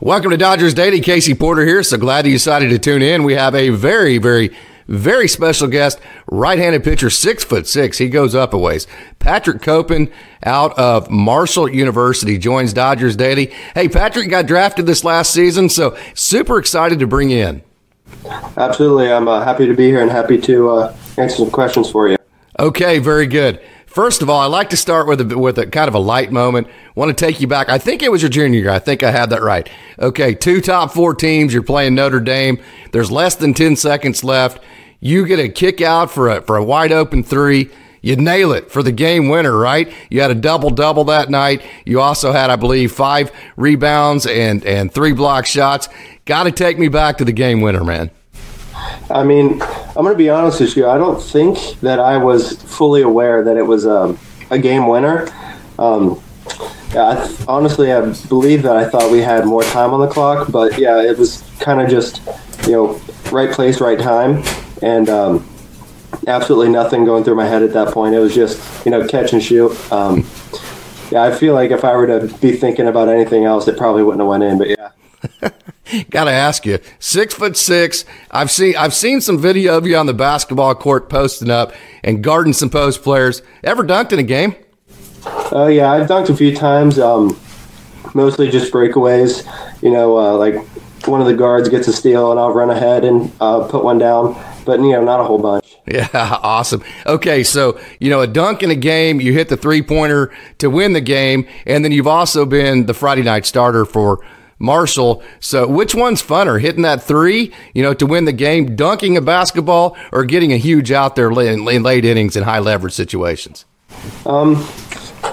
Welcome 0.00 0.30
to 0.32 0.36
Dodgers 0.36 0.74
Daily. 0.74 1.00
Casey 1.00 1.34
Porter 1.34 1.64
here. 1.64 1.82
So 1.82 1.96
glad 1.96 2.26
you 2.26 2.32
decided 2.32 2.68
to 2.68 2.78
tune 2.78 3.00
in. 3.00 3.24
We 3.24 3.32
have 3.32 3.54
a 3.54 3.70
very, 3.70 4.18
very, 4.18 4.54
very 4.86 5.26
special 5.26 5.68
guest, 5.68 5.98
right-handed 6.30 6.84
pitcher, 6.84 7.08
six 7.08 7.42
foot 7.44 7.66
six. 7.66 7.96
He 7.96 8.10
goes 8.10 8.34
up 8.34 8.52
a 8.52 8.58
ways. 8.58 8.86
Patrick 9.20 9.62
Copen 9.62 10.12
out 10.44 10.78
of 10.78 11.08
Marshall 11.08 11.70
University 11.70 12.36
joins 12.36 12.74
Dodgers 12.74 13.16
Daily. 13.16 13.46
Hey, 13.74 13.88
Patrick 13.88 14.28
got 14.28 14.44
drafted 14.44 14.84
this 14.84 15.02
last 15.02 15.32
season, 15.32 15.70
so 15.70 15.96
super 16.12 16.58
excited 16.58 16.98
to 16.98 17.06
bring 17.06 17.30
you 17.30 17.46
in. 17.46 17.62
Absolutely, 18.58 19.10
I'm 19.10 19.28
uh, 19.28 19.42
happy 19.44 19.66
to 19.66 19.74
be 19.74 19.86
here 19.86 20.02
and 20.02 20.10
happy 20.10 20.38
to 20.42 20.68
uh, 20.68 20.96
answer 21.16 21.36
some 21.36 21.50
questions 21.50 21.90
for 21.90 22.06
you. 22.06 22.18
Okay, 22.58 22.98
very 22.98 23.26
good. 23.26 23.60
First 23.96 24.20
of 24.20 24.28
all, 24.28 24.38
I 24.38 24.44
like 24.44 24.68
to 24.68 24.76
start 24.76 25.06
with 25.06 25.22
a, 25.22 25.38
with 25.38 25.56
a 25.56 25.66
kind 25.66 25.88
of 25.88 25.94
a 25.94 25.98
light 25.98 26.30
moment. 26.30 26.66
Want 26.94 27.08
to 27.08 27.14
take 27.14 27.40
you 27.40 27.46
back. 27.46 27.70
I 27.70 27.78
think 27.78 28.02
it 28.02 28.12
was 28.12 28.20
your 28.20 28.28
junior 28.28 28.60
year. 28.60 28.68
I 28.68 28.78
think 28.78 29.02
I 29.02 29.10
had 29.10 29.30
that 29.30 29.40
right. 29.40 29.70
Okay, 29.98 30.34
two 30.34 30.60
top 30.60 30.92
four 30.92 31.14
teams. 31.14 31.54
You're 31.54 31.62
playing 31.62 31.94
Notre 31.94 32.20
Dame. 32.20 32.58
There's 32.92 33.10
less 33.10 33.36
than 33.36 33.54
10 33.54 33.74
seconds 33.76 34.22
left. 34.22 34.62
You 35.00 35.24
get 35.24 35.38
a 35.38 35.48
kick 35.48 35.80
out 35.80 36.10
for 36.10 36.28
a, 36.28 36.42
for 36.42 36.58
a 36.58 36.62
wide 36.62 36.92
open 36.92 37.24
three. 37.24 37.70
You 38.02 38.16
nail 38.16 38.52
it 38.52 38.70
for 38.70 38.82
the 38.82 38.92
game 38.92 39.30
winner, 39.30 39.56
right? 39.56 39.90
You 40.10 40.20
had 40.20 40.30
a 40.30 40.34
double 40.34 40.68
double 40.68 41.04
that 41.04 41.30
night. 41.30 41.62
You 41.86 42.02
also 42.02 42.32
had, 42.32 42.50
I 42.50 42.56
believe, 42.56 42.92
five 42.92 43.32
rebounds 43.56 44.26
and, 44.26 44.62
and 44.66 44.92
three 44.92 45.12
block 45.12 45.46
shots. 45.46 45.88
Got 46.26 46.42
to 46.42 46.52
take 46.52 46.78
me 46.78 46.88
back 46.88 47.16
to 47.16 47.24
the 47.24 47.32
game 47.32 47.62
winner, 47.62 47.82
man. 47.82 48.10
I 49.10 49.22
mean, 49.22 49.62
I'm 49.62 50.02
going 50.02 50.12
to 50.12 50.16
be 50.16 50.28
honest 50.30 50.60
with 50.60 50.76
you. 50.76 50.86
I 50.86 50.98
don't 50.98 51.22
think 51.22 51.80
that 51.80 51.98
I 51.98 52.16
was 52.16 52.60
fully 52.62 53.02
aware 53.02 53.44
that 53.44 53.56
it 53.56 53.62
was 53.62 53.86
um, 53.86 54.18
a 54.50 54.58
game 54.58 54.88
winner. 54.88 55.28
Um, 55.78 56.20
yeah, 56.94 57.08
I 57.08 57.26
th- 57.26 57.40
honestly, 57.48 57.92
I 57.92 58.00
believe 58.28 58.62
that 58.62 58.76
I 58.76 58.88
thought 58.88 59.10
we 59.10 59.20
had 59.20 59.44
more 59.44 59.62
time 59.64 59.92
on 59.92 60.00
the 60.00 60.08
clock, 60.08 60.50
but 60.50 60.78
yeah, 60.78 61.02
it 61.02 61.18
was 61.18 61.42
kind 61.60 61.80
of 61.80 61.88
just, 61.88 62.22
you 62.66 62.72
know, 62.72 63.00
right 63.30 63.52
place, 63.52 63.80
right 63.80 63.98
time, 63.98 64.42
and 64.82 65.08
um, 65.08 65.48
absolutely 66.26 66.68
nothing 66.68 67.04
going 67.04 67.24
through 67.24 67.34
my 67.34 67.46
head 67.46 67.62
at 67.62 67.72
that 67.72 67.92
point. 67.92 68.14
It 68.14 68.20
was 68.20 68.34
just, 68.34 68.84
you 68.84 68.90
know, 68.90 69.06
catch 69.06 69.32
and 69.32 69.42
shoot. 69.42 69.70
Um, 69.92 70.26
yeah, 71.10 71.22
I 71.22 71.34
feel 71.34 71.54
like 71.54 71.70
if 71.70 71.84
I 71.84 71.94
were 71.94 72.06
to 72.06 72.32
be 72.38 72.56
thinking 72.56 72.86
about 72.88 73.08
anything 73.08 73.44
else, 73.44 73.68
it 73.68 73.76
probably 73.76 74.02
wouldn't 74.02 74.20
have 74.20 74.28
went 74.28 74.42
in. 74.42 74.58
But 74.58 74.68
yeah. 74.68 74.90
Got 76.10 76.24
to 76.24 76.32
ask 76.32 76.66
you, 76.66 76.78
six 76.98 77.32
foot 77.34 77.56
six. 77.56 78.04
I've 78.30 78.50
seen 78.50 78.76
I've 78.76 78.94
seen 78.94 79.20
some 79.20 79.38
video 79.38 79.76
of 79.76 79.86
you 79.86 79.96
on 79.96 80.06
the 80.06 80.14
basketball 80.14 80.74
court 80.74 81.08
posting 81.08 81.50
up 81.50 81.72
and 82.02 82.24
guarding 82.24 82.52
some 82.52 82.70
post 82.70 83.02
players. 83.02 83.42
Ever 83.62 83.84
dunked 83.84 84.12
in 84.12 84.18
a 84.18 84.24
game? 84.24 84.56
Oh 85.24 85.64
uh, 85.64 85.66
yeah, 85.68 85.92
I've 85.92 86.08
dunked 86.08 86.28
a 86.28 86.36
few 86.36 86.54
times. 86.54 86.98
Um, 86.98 87.38
mostly 88.14 88.50
just 88.50 88.72
breakaways. 88.72 89.46
You 89.82 89.92
know, 89.92 90.18
uh, 90.18 90.36
like 90.36 90.66
one 91.06 91.20
of 91.20 91.26
the 91.26 91.34
guards 91.34 91.68
gets 91.68 91.86
a 91.88 91.92
steal 91.92 92.30
and 92.30 92.40
I'll 92.40 92.52
run 92.52 92.70
ahead 92.70 93.04
and 93.04 93.30
uh, 93.40 93.68
put 93.68 93.84
one 93.84 93.98
down. 93.98 94.36
But 94.64 94.80
you 94.80 94.90
know, 94.90 95.04
not 95.04 95.20
a 95.20 95.24
whole 95.24 95.38
bunch. 95.38 95.76
Yeah, 95.86 96.08
awesome. 96.42 96.82
Okay, 97.06 97.44
so 97.44 97.78
you 98.00 98.10
know, 98.10 98.20
a 98.20 98.26
dunk 98.26 98.64
in 98.64 98.70
a 98.72 98.76
game, 98.76 99.20
you 99.20 99.32
hit 99.32 99.48
the 99.48 99.56
three 99.56 99.82
pointer 99.82 100.32
to 100.58 100.68
win 100.68 100.92
the 100.92 101.00
game, 101.00 101.46
and 101.64 101.84
then 101.84 101.92
you've 101.92 102.08
also 102.08 102.44
been 102.44 102.86
the 102.86 102.94
Friday 102.94 103.22
night 103.22 103.46
starter 103.46 103.84
for 103.84 104.24
Marshall. 104.58 105.22
So 105.40 105.66
which 105.66 105.94
one's 105.94 106.22
funner, 106.22 106.60
hitting 106.60 106.82
that 106.82 107.02
three, 107.02 107.52
you 107.74 107.82
know, 107.82 107.94
to 107.94 108.06
win 108.06 108.24
the 108.24 108.32
game, 108.32 108.76
dunking 108.76 109.16
a 109.16 109.20
basketball, 109.20 109.96
or 110.12 110.24
getting 110.24 110.52
a 110.52 110.56
huge 110.56 110.90
out 110.92 111.16
there 111.16 111.30
in, 111.30 111.64
late 111.64 112.04
innings 112.04 112.36
in 112.36 112.44
high 112.44 112.58
leverage 112.58 112.94
situations? 112.94 113.64
Um, 114.24 114.66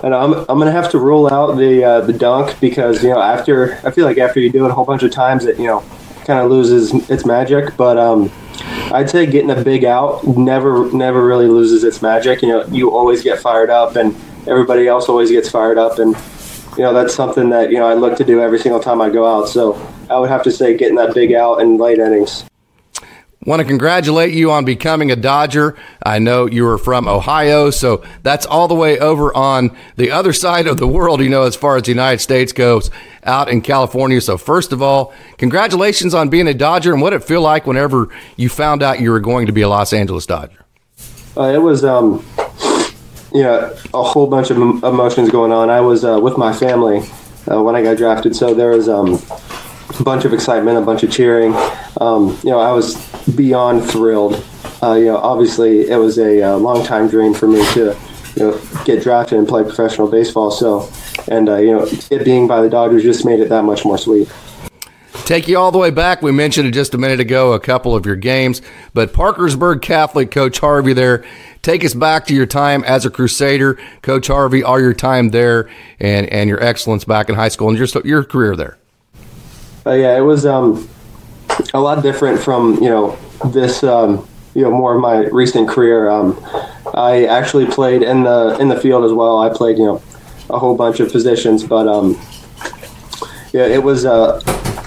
and 0.04 0.14
I'm, 0.14 0.34
I'm 0.50 0.60
to 0.60 0.72
have 0.72 0.92
to 0.92 1.00
rule 1.00 1.32
out 1.32 1.56
the 1.58 1.84
uh, 1.84 2.02
the 2.02 2.14
dunk 2.14 2.60
because 2.60 3.04
you 3.04 3.10
know 3.10 3.22
after 3.22 3.76
I 3.86 3.92
feel 3.92 4.06
like 4.06 4.18
after 4.18 4.40
you 4.40 4.52
do 4.52 4.66
it 4.66 4.72
a 4.72 4.74
whole 4.74 4.86
bunch 4.86 5.04
of 5.04 5.12
times 5.12 5.46
it 5.46 5.58
you 5.58 5.68
know 5.68 5.84
kind 6.26 6.40
of 6.40 6.50
loses 6.50 6.94
its 7.10 7.26
magic. 7.26 7.76
But 7.78 7.98
um, 7.98 8.32
I'd 8.92 9.10
say 9.10 9.26
getting 9.26 9.52
a 9.52 9.62
big 9.64 9.86
out 9.86 10.26
never 10.26 10.92
never 10.92 11.26
really 11.26 11.48
loses 11.48 11.84
its 11.84 12.02
magic. 12.02 12.42
You 12.42 12.50
know 12.50 12.66
you 12.66 12.92
always 12.92 13.23
get 13.23 13.39
fired 13.39 13.70
up 13.70 13.95
and 13.95 14.16
everybody 14.48 14.88
else 14.88 15.08
always 15.08 15.32
gets 15.32 15.50
fired 15.50 15.78
up 15.78 16.00
and 16.00 16.16
you 16.78 16.84
know 16.84 16.94
that's 16.94 17.14
something 17.14 17.50
that 17.50 17.72
you 17.72 17.78
know 17.78 17.86
I 17.86 17.94
look 17.94 18.17
to 18.17 18.23
do 18.23 18.42
every 18.42 18.60
single 18.60 18.80
time 18.80 19.02
I 19.02 19.10
go 19.10 19.26
out. 19.26 19.48
So 19.48 19.76
I 20.10 20.20
would 20.20 20.30
have 20.30 20.44
to 20.44 20.52
say 20.52 20.76
getting 20.78 20.95
that 20.95 21.14
big 21.14 21.34
out 21.34 21.61
in 21.61 21.78
late 21.78 22.00
innings. 22.00 22.45
Want 23.45 23.60
to 23.60 23.67
congratulate 23.67 24.34
you 24.34 24.52
on 24.52 24.64
becoming 24.64 25.12
a 25.12 25.17
Dodger. 25.17 25.76
I 26.06 26.20
know 26.20 26.45
you 26.45 26.64
were 26.64 26.78
from 26.78 27.10
Ohio, 27.10 27.72
so 27.72 28.02
that's 28.22 28.45
all 28.45 28.70
the 28.70 28.76
way 28.76 29.00
over 29.00 29.36
on 29.36 29.76
the 29.98 30.12
other 30.12 30.32
side 30.32 30.66
of 30.66 30.78
the 30.78 30.88
world, 30.88 31.20
you 31.20 31.28
know, 31.28 31.44
as 31.44 31.54
far 31.54 31.76
as 31.76 31.83
the 31.83 31.92
United 31.92 32.20
States 32.20 32.54
goes, 32.54 32.89
out 33.26 33.50
in 33.50 33.62
California. 33.62 34.22
So, 34.22 34.38
first 34.38 34.72
of 34.72 34.82
all, 34.82 35.14
congratulations 35.38 36.14
on 36.14 36.30
being 36.30 36.48
a 36.48 36.54
Dodger 36.54 36.94
and 36.94 37.02
what 37.02 37.12
it 37.12 37.22
feel 37.22 37.42
like 37.42 37.67
whenever 37.67 38.08
you 38.38 38.48
found 38.48 38.82
out 38.82 39.02
you 39.02 39.12
were 39.12 39.20
going 39.20 39.48
to 39.48 39.52
be 39.52 39.62
a 39.62 39.67
Los 39.67 39.92
Angeles 39.92 40.26
Dodger. 40.26 40.64
Uh, 41.36 41.52
it 41.54 41.62
was, 41.62 41.83
um, 41.83 42.23
yeah, 43.33 43.73
a 43.94 44.04
whole 44.04 44.27
bunch 44.27 44.52
of 44.52 44.58
emotions 44.58 45.30
going 45.30 45.52
on. 45.52 45.70
I 45.70 45.82
was 45.82 46.05
uh, 46.05 46.20
with 46.21 46.38
my 46.38 46.54
family 46.54 46.99
uh, 47.52 47.61
when 47.61 47.76
I 47.76 47.82
got 47.82 47.98
drafted, 47.98 48.36
so 48.36 48.54
there 48.54 48.70
was 48.70 48.88
um, 48.88 49.20
a 49.99 50.04
bunch 50.04 50.26
of 50.26 50.33
excitement, 50.33 50.77
a 50.77 50.82
bunch 50.82 51.04
of 51.04 51.11
cheering. 51.11 51.54
Um, 51.99 52.38
you 52.44 52.52
know, 52.52 52.60
I 52.60 52.71
was 52.71 52.95
beyond 53.36 53.89
thrilled. 53.89 54.44
Uh, 54.82 54.94
you 54.94 55.05
know, 55.05 55.17
obviously, 55.17 55.89
it 55.89 55.98
was 55.98 56.17
a, 56.20 56.39
a 56.39 56.54
uh, 56.54 56.58
long 56.58 56.86
time 56.86 57.08
dream 57.10 57.33
for 57.33 57.48
me 57.48 57.66
to, 57.73 57.98
you 58.36 58.44
know, 58.44 58.61
get 58.86 59.02
drafted 59.02 59.39
and 59.39 59.48
play 59.48 59.64
professional 59.64 60.10
baseball. 60.10 60.52
So, 60.52 60.89
and 61.27 61.50
uh, 61.50 61.58
you 61.58 61.71
know, 61.71 61.88
it 62.11 62.23
being 62.26 62.48
by 62.48 62.61
the 62.61 62.70
Dodgers 62.70 63.04
just 63.04 63.26
made 63.26 63.39
it 63.39 63.50
that 63.50 63.64
much 63.64 63.86
more 63.86 63.98
sweet. 63.98 64.32
Take 65.26 65.48
you 65.48 65.58
all 65.58 65.72
the 65.72 65.78
way 65.78 65.89
back. 65.89 66.22
We 66.22 66.34
mentioned 66.34 66.67
it 66.67 66.72
just 66.72 66.94
a 66.94 66.98
minute 66.98 67.22
ago, 67.22 67.54
a 67.54 67.60
couple 67.60 67.95
of 67.95 68.06
your 68.06 68.17
games, 68.17 68.61
but 68.94 69.14
Parkersburg 69.14 69.82
Catholic, 69.82 70.32
Coach 70.32 70.60
Harvey 70.60 70.92
there. 70.92 71.23
Take 71.61 71.86
us 71.86 71.94
back 71.94 72.26
to 72.28 72.36
your 72.36 72.45
time 72.45 72.84
as 72.84 73.06
a 73.06 73.10
Crusader, 73.10 73.80
Coach 74.02 74.28
Harvey, 74.28 74.64
all 74.64 74.82
your 74.82 74.94
time 74.94 75.30
there 75.30 75.70
and, 76.02 76.28
and 76.28 76.50
your 76.50 76.62
excellence 76.62 77.06
back 77.06 77.30
in 77.30 77.36
high 77.36 77.48
school 77.48 77.70
and 77.70 77.78
just 77.78 77.95
your 78.04 78.26
career 78.26 78.58
there. 78.58 78.78
Uh, 79.86 79.92
yeah, 79.92 80.17
it 80.17 80.22
was 80.22 80.45
um, 80.45 80.89
a 81.73 81.80
lot 81.80 82.04
different 82.04 82.42
from, 82.42 82.76
you 82.83 82.89
know, 82.89 83.17
this, 83.45 83.82
um, 83.82 84.28
you 84.54 84.64
know, 84.64 84.72
more 84.72 84.94
of 84.94 85.02
my 85.02 85.28
recent 85.28 85.70
career. 85.70 86.10
Um, 86.10 86.38
I 86.94 87.28
actually 87.28 87.66
played 87.67 88.02
in 88.02 88.23
the 88.23 88.58
in 88.60 88.67
the 88.67 88.80
field 88.80 89.06
as 89.06 89.14
well. 89.14 89.39
I 89.39 89.50
played, 89.50 89.78
you 89.78 89.86
know, 89.86 90.02
a 90.50 90.60
whole 90.60 90.76
bunch 90.76 91.00
of 91.00 91.12
positions, 91.14 91.64
but 91.64 91.88
um, 91.88 92.20
yeah, 93.54 93.66
it 93.66 93.82
was 93.82 94.06
uh, 94.06 94.42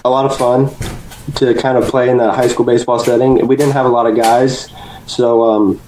a 0.06 0.08
lot 0.08 0.24
of 0.24 0.36
fun 0.36 0.70
to 1.34 1.54
kind 1.54 1.76
of 1.76 1.88
play 1.88 2.08
in 2.08 2.18
that 2.18 2.34
high 2.34 2.48
school 2.48 2.64
baseball 2.64 2.98
setting. 2.98 3.46
We 3.46 3.56
didn't 3.56 3.72
have 3.72 3.86
a 3.86 3.90
lot 3.90 4.06
of 4.06 4.16
guys, 4.16 4.68
so 5.06 5.44
um, 5.44 5.80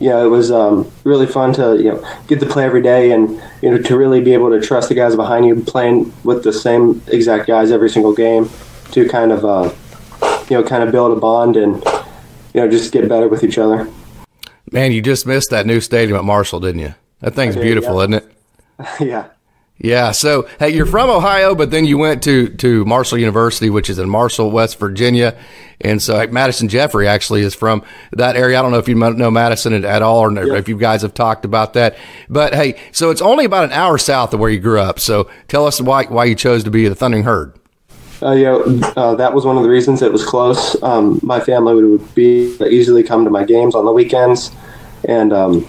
yeah, 0.00 0.22
it 0.22 0.28
was 0.28 0.50
um, 0.50 0.90
really 1.04 1.26
fun 1.26 1.52
to 1.54 1.76
you 1.76 1.92
know 1.92 2.18
get 2.26 2.40
to 2.40 2.46
play 2.46 2.64
every 2.64 2.82
day 2.82 3.12
and 3.12 3.40
you 3.62 3.70
know 3.70 3.78
to 3.78 3.96
really 3.96 4.20
be 4.20 4.32
able 4.32 4.50
to 4.50 4.60
trust 4.60 4.88
the 4.88 4.94
guys 4.94 5.14
behind 5.14 5.46
you 5.46 5.62
playing 5.62 6.12
with 6.24 6.42
the 6.42 6.52
same 6.52 7.02
exact 7.08 7.46
guys 7.46 7.70
every 7.70 7.90
single 7.90 8.14
game 8.14 8.48
to 8.92 9.08
kind 9.08 9.30
of 9.30 9.44
uh, 9.44 9.72
you 10.48 10.56
know 10.56 10.66
kind 10.66 10.82
of 10.82 10.90
build 10.90 11.16
a 11.16 11.20
bond 11.20 11.56
and 11.56 11.84
you 12.54 12.60
know 12.60 12.68
just 12.68 12.92
get 12.92 13.08
better 13.08 13.28
with 13.28 13.44
each 13.44 13.58
other. 13.58 13.88
Man, 14.72 14.92
you 14.92 15.02
just 15.02 15.26
missed 15.26 15.50
that 15.50 15.66
new 15.66 15.80
stadium 15.80 16.16
at 16.16 16.24
Marshall, 16.24 16.60
didn't 16.60 16.80
you? 16.80 16.94
That 17.20 17.34
thing's 17.34 17.54
did, 17.54 17.62
beautiful, 17.62 17.96
yeah. 17.96 18.02
isn't 18.02 18.14
it? 18.14 18.36
yeah. 19.00 19.26
Yeah. 19.82 20.10
So, 20.10 20.46
hey, 20.58 20.70
you're 20.70 20.84
from 20.84 21.08
Ohio, 21.08 21.54
but 21.54 21.70
then 21.70 21.86
you 21.86 21.96
went 21.96 22.22
to, 22.24 22.48
to 22.56 22.84
Marshall 22.84 23.16
University, 23.16 23.70
which 23.70 23.88
is 23.88 23.98
in 23.98 24.10
Marshall, 24.10 24.50
West 24.50 24.78
Virginia. 24.78 25.38
And 25.80 26.02
so 26.02 26.16
like, 26.16 26.30
Madison 26.30 26.68
Jeffrey 26.68 27.08
actually 27.08 27.40
is 27.40 27.54
from 27.54 27.82
that 28.12 28.36
area. 28.36 28.58
I 28.58 28.62
don't 28.62 28.72
know 28.72 28.78
if 28.78 28.88
you 28.88 28.94
know 28.94 29.30
Madison 29.30 29.82
at 29.86 30.02
all 30.02 30.18
or 30.18 30.46
yeah. 30.46 30.56
if 30.56 30.68
you 30.68 30.76
guys 30.76 31.00
have 31.00 31.14
talked 31.14 31.46
about 31.46 31.72
that. 31.72 31.96
But 32.28 32.54
hey, 32.54 32.78
so 32.92 33.08
it's 33.08 33.22
only 33.22 33.46
about 33.46 33.64
an 33.64 33.72
hour 33.72 33.96
south 33.96 34.34
of 34.34 34.40
where 34.40 34.50
you 34.50 34.60
grew 34.60 34.80
up. 34.80 35.00
So 35.00 35.30
tell 35.48 35.66
us 35.66 35.80
why, 35.80 36.04
why 36.04 36.26
you 36.26 36.34
chose 36.34 36.62
to 36.64 36.70
be 36.70 36.86
the 36.86 36.94
Thundering 36.94 37.24
Herd. 37.24 37.54
Uh, 38.22 38.32
yeah, 38.32 38.56
uh, 38.96 39.14
that 39.14 39.32
was 39.32 39.46
one 39.46 39.56
of 39.56 39.62
the 39.62 39.70
reasons 39.70 40.02
it 40.02 40.12
was 40.12 40.26
close. 40.26 40.80
Um, 40.82 41.20
my 41.22 41.40
family 41.40 41.82
would 41.82 42.14
be 42.14 42.54
easily 42.68 43.02
come 43.02 43.24
to 43.24 43.30
my 43.30 43.44
games 43.44 43.74
on 43.74 43.86
the 43.86 43.92
weekends. 43.92 44.50
And, 45.08 45.32
um, 45.32 45.66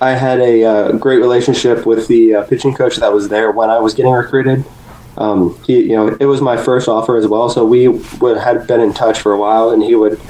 I 0.00 0.10
had 0.10 0.40
a 0.40 0.64
uh, 0.64 0.92
great 0.92 1.18
relationship 1.18 1.86
with 1.86 2.08
the 2.08 2.36
uh, 2.36 2.44
pitching 2.44 2.74
coach 2.74 2.96
that 2.96 3.12
was 3.12 3.28
there 3.28 3.50
when 3.50 3.70
I 3.70 3.78
was 3.78 3.94
getting 3.94 4.12
recruited. 4.12 4.64
Um, 5.16 5.58
he, 5.64 5.82
you 5.82 5.96
know, 5.96 6.16
it 6.18 6.24
was 6.24 6.40
my 6.40 6.56
first 6.56 6.88
offer 6.88 7.16
as 7.16 7.26
well, 7.26 7.50
so 7.50 7.64
we 7.64 7.88
would 7.88 8.38
had 8.38 8.66
been 8.66 8.80
in 8.80 8.92
touch 8.92 9.20
for 9.20 9.32
a 9.32 9.38
while, 9.38 9.70
and 9.70 9.82
he 9.82 9.94
would, 9.94 10.20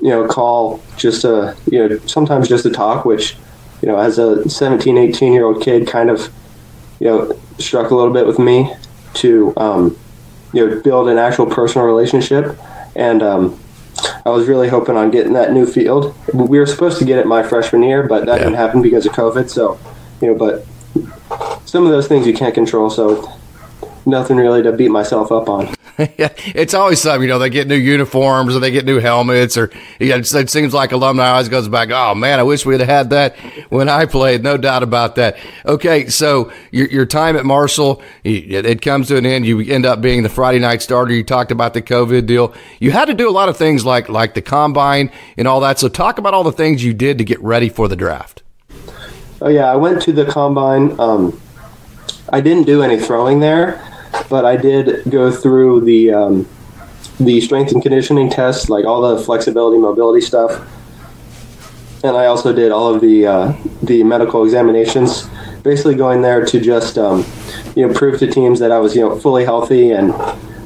you 0.00 0.10
know, 0.10 0.26
call 0.26 0.80
just 0.96 1.22
to, 1.22 1.56
you 1.70 1.88
know, 1.88 1.98
sometimes 2.06 2.48
just 2.48 2.62
to 2.62 2.70
talk, 2.70 3.04
which, 3.04 3.36
you 3.80 3.88
know, 3.88 3.98
as 3.98 4.18
a 4.18 4.48
17, 4.48 4.96
18 4.96 5.32
year 5.32 5.44
old 5.44 5.62
kid, 5.62 5.88
kind 5.88 6.10
of, 6.10 6.32
you 7.00 7.08
know, 7.08 7.40
struck 7.58 7.90
a 7.90 7.94
little 7.94 8.12
bit 8.12 8.26
with 8.26 8.38
me 8.38 8.72
to, 9.14 9.52
um, 9.56 9.98
you 10.52 10.66
know, 10.66 10.80
build 10.82 11.08
an 11.08 11.18
actual 11.18 11.46
personal 11.46 11.86
relationship, 11.86 12.56
and 12.94 13.22
um, 13.22 13.58
I 14.24 14.30
was 14.30 14.46
really 14.46 14.68
hoping 14.68 14.96
on 14.96 15.10
getting 15.10 15.32
that 15.32 15.52
new 15.52 15.66
field. 15.66 16.14
We 16.32 16.58
were 16.58 16.66
supposed 16.66 16.98
to 16.98 17.04
get 17.04 17.18
it 17.18 17.26
my 17.26 17.42
freshman 17.42 17.82
year, 17.82 18.06
but 18.06 18.26
that 18.26 18.38
yeah. 18.38 18.44
didn't 18.44 18.54
happen 18.54 18.80
because 18.82 19.04
of 19.04 19.12
COVID. 19.12 19.50
So, 19.50 19.80
you 20.20 20.28
know, 20.28 20.34
but 20.34 20.66
some 21.66 21.84
of 21.84 21.90
those 21.90 22.06
things 22.06 22.26
you 22.26 22.34
can't 22.34 22.54
control. 22.54 22.88
So, 22.88 23.32
nothing 24.06 24.36
really 24.36 24.62
to 24.62 24.72
beat 24.72 24.90
myself 24.90 25.32
up 25.32 25.48
on. 25.48 25.74
it's 25.98 26.72
always 26.72 27.00
something. 27.02 27.22
You 27.22 27.28
know, 27.28 27.38
they 27.38 27.50
get 27.50 27.68
new 27.68 27.76
uniforms 27.76 28.56
or 28.56 28.60
they 28.60 28.70
get 28.70 28.86
new 28.86 28.98
helmets, 28.98 29.58
or 29.58 29.70
yeah, 30.00 30.16
it 30.16 30.50
seems 30.50 30.72
like 30.72 30.92
alumni 30.92 31.28
always 31.28 31.48
goes 31.48 31.68
back. 31.68 31.90
Oh 31.90 32.14
man, 32.14 32.38
I 32.38 32.42
wish 32.42 32.64
we'd 32.64 32.80
have 32.80 32.88
had 32.88 33.10
that 33.10 33.36
when 33.68 33.88
I 33.88 34.06
played. 34.06 34.42
No 34.42 34.56
doubt 34.56 34.82
about 34.82 35.16
that. 35.16 35.36
Okay, 35.66 36.08
so 36.08 36.50
your, 36.70 36.86
your 36.88 37.06
time 37.06 37.36
at 37.36 37.44
Marshall, 37.44 38.02
it 38.24 38.80
comes 38.80 39.08
to 39.08 39.16
an 39.18 39.26
end. 39.26 39.44
You 39.44 39.60
end 39.60 39.84
up 39.84 40.00
being 40.00 40.22
the 40.22 40.30
Friday 40.30 40.58
night 40.58 40.80
starter. 40.80 41.12
You 41.12 41.24
talked 41.24 41.52
about 41.52 41.74
the 41.74 41.82
COVID 41.82 42.26
deal. 42.26 42.54
You 42.80 42.90
had 42.90 43.06
to 43.06 43.14
do 43.14 43.28
a 43.28 43.32
lot 43.32 43.50
of 43.50 43.56
things 43.58 43.84
like 43.84 44.08
like 44.08 44.32
the 44.32 44.42
combine 44.42 45.10
and 45.36 45.46
all 45.46 45.60
that. 45.60 45.78
So 45.78 45.88
talk 45.88 46.16
about 46.16 46.32
all 46.32 46.44
the 46.44 46.52
things 46.52 46.82
you 46.82 46.94
did 46.94 47.18
to 47.18 47.24
get 47.24 47.40
ready 47.42 47.68
for 47.68 47.86
the 47.86 47.96
draft. 47.96 48.42
Oh 49.42 49.48
yeah, 49.48 49.70
I 49.70 49.76
went 49.76 50.00
to 50.02 50.12
the 50.12 50.24
combine. 50.24 50.98
Um, 50.98 51.38
I 52.30 52.40
didn't 52.40 52.64
do 52.64 52.82
any 52.82 52.98
throwing 52.98 53.40
there 53.40 53.91
but 54.32 54.46
I 54.46 54.56
did 54.56 55.10
go 55.10 55.30
through 55.30 55.82
the 55.82 56.10
um, 56.10 56.48
the 57.20 57.38
strength 57.42 57.70
and 57.72 57.82
conditioning 57.82 58.30
tests, 58.30 58.70
like 58.70 58.86
all 58.86 59.02
the 59.14 59.22
flexibility, 59.22 59.76
mobility 59.76 60.22
stuff, 60.22 60.52
and 62.02 62.16
I 62.16 62.24
also 62.24 62.50
did 62.50 62.72
all 62.72 62.94
of 62.94 63.02
the 63.02 63.26
uh, 63.26 63.52
the 63.82 64.02
medical 64.02 64.42
examinations. 64.42 65.28
Basically, 65.62 65.94
going 65.94 66.22
there 66.22 66.46
to 66.46 66.60
just 66.62 66.96
um, 66.96 67.26
you 67.76 67.86
know 67.86 67.92
prove 67.92 68.18
to 68.20 68.26
teams 68.26 68.58
that 68.60 68.72
I 68.72 68.78
was 68.78 68.96
you 68.96 69.02
know 69.02 69.20
fully 69.20 69.44
healthy 69.44 69.90
and 69.90 70.14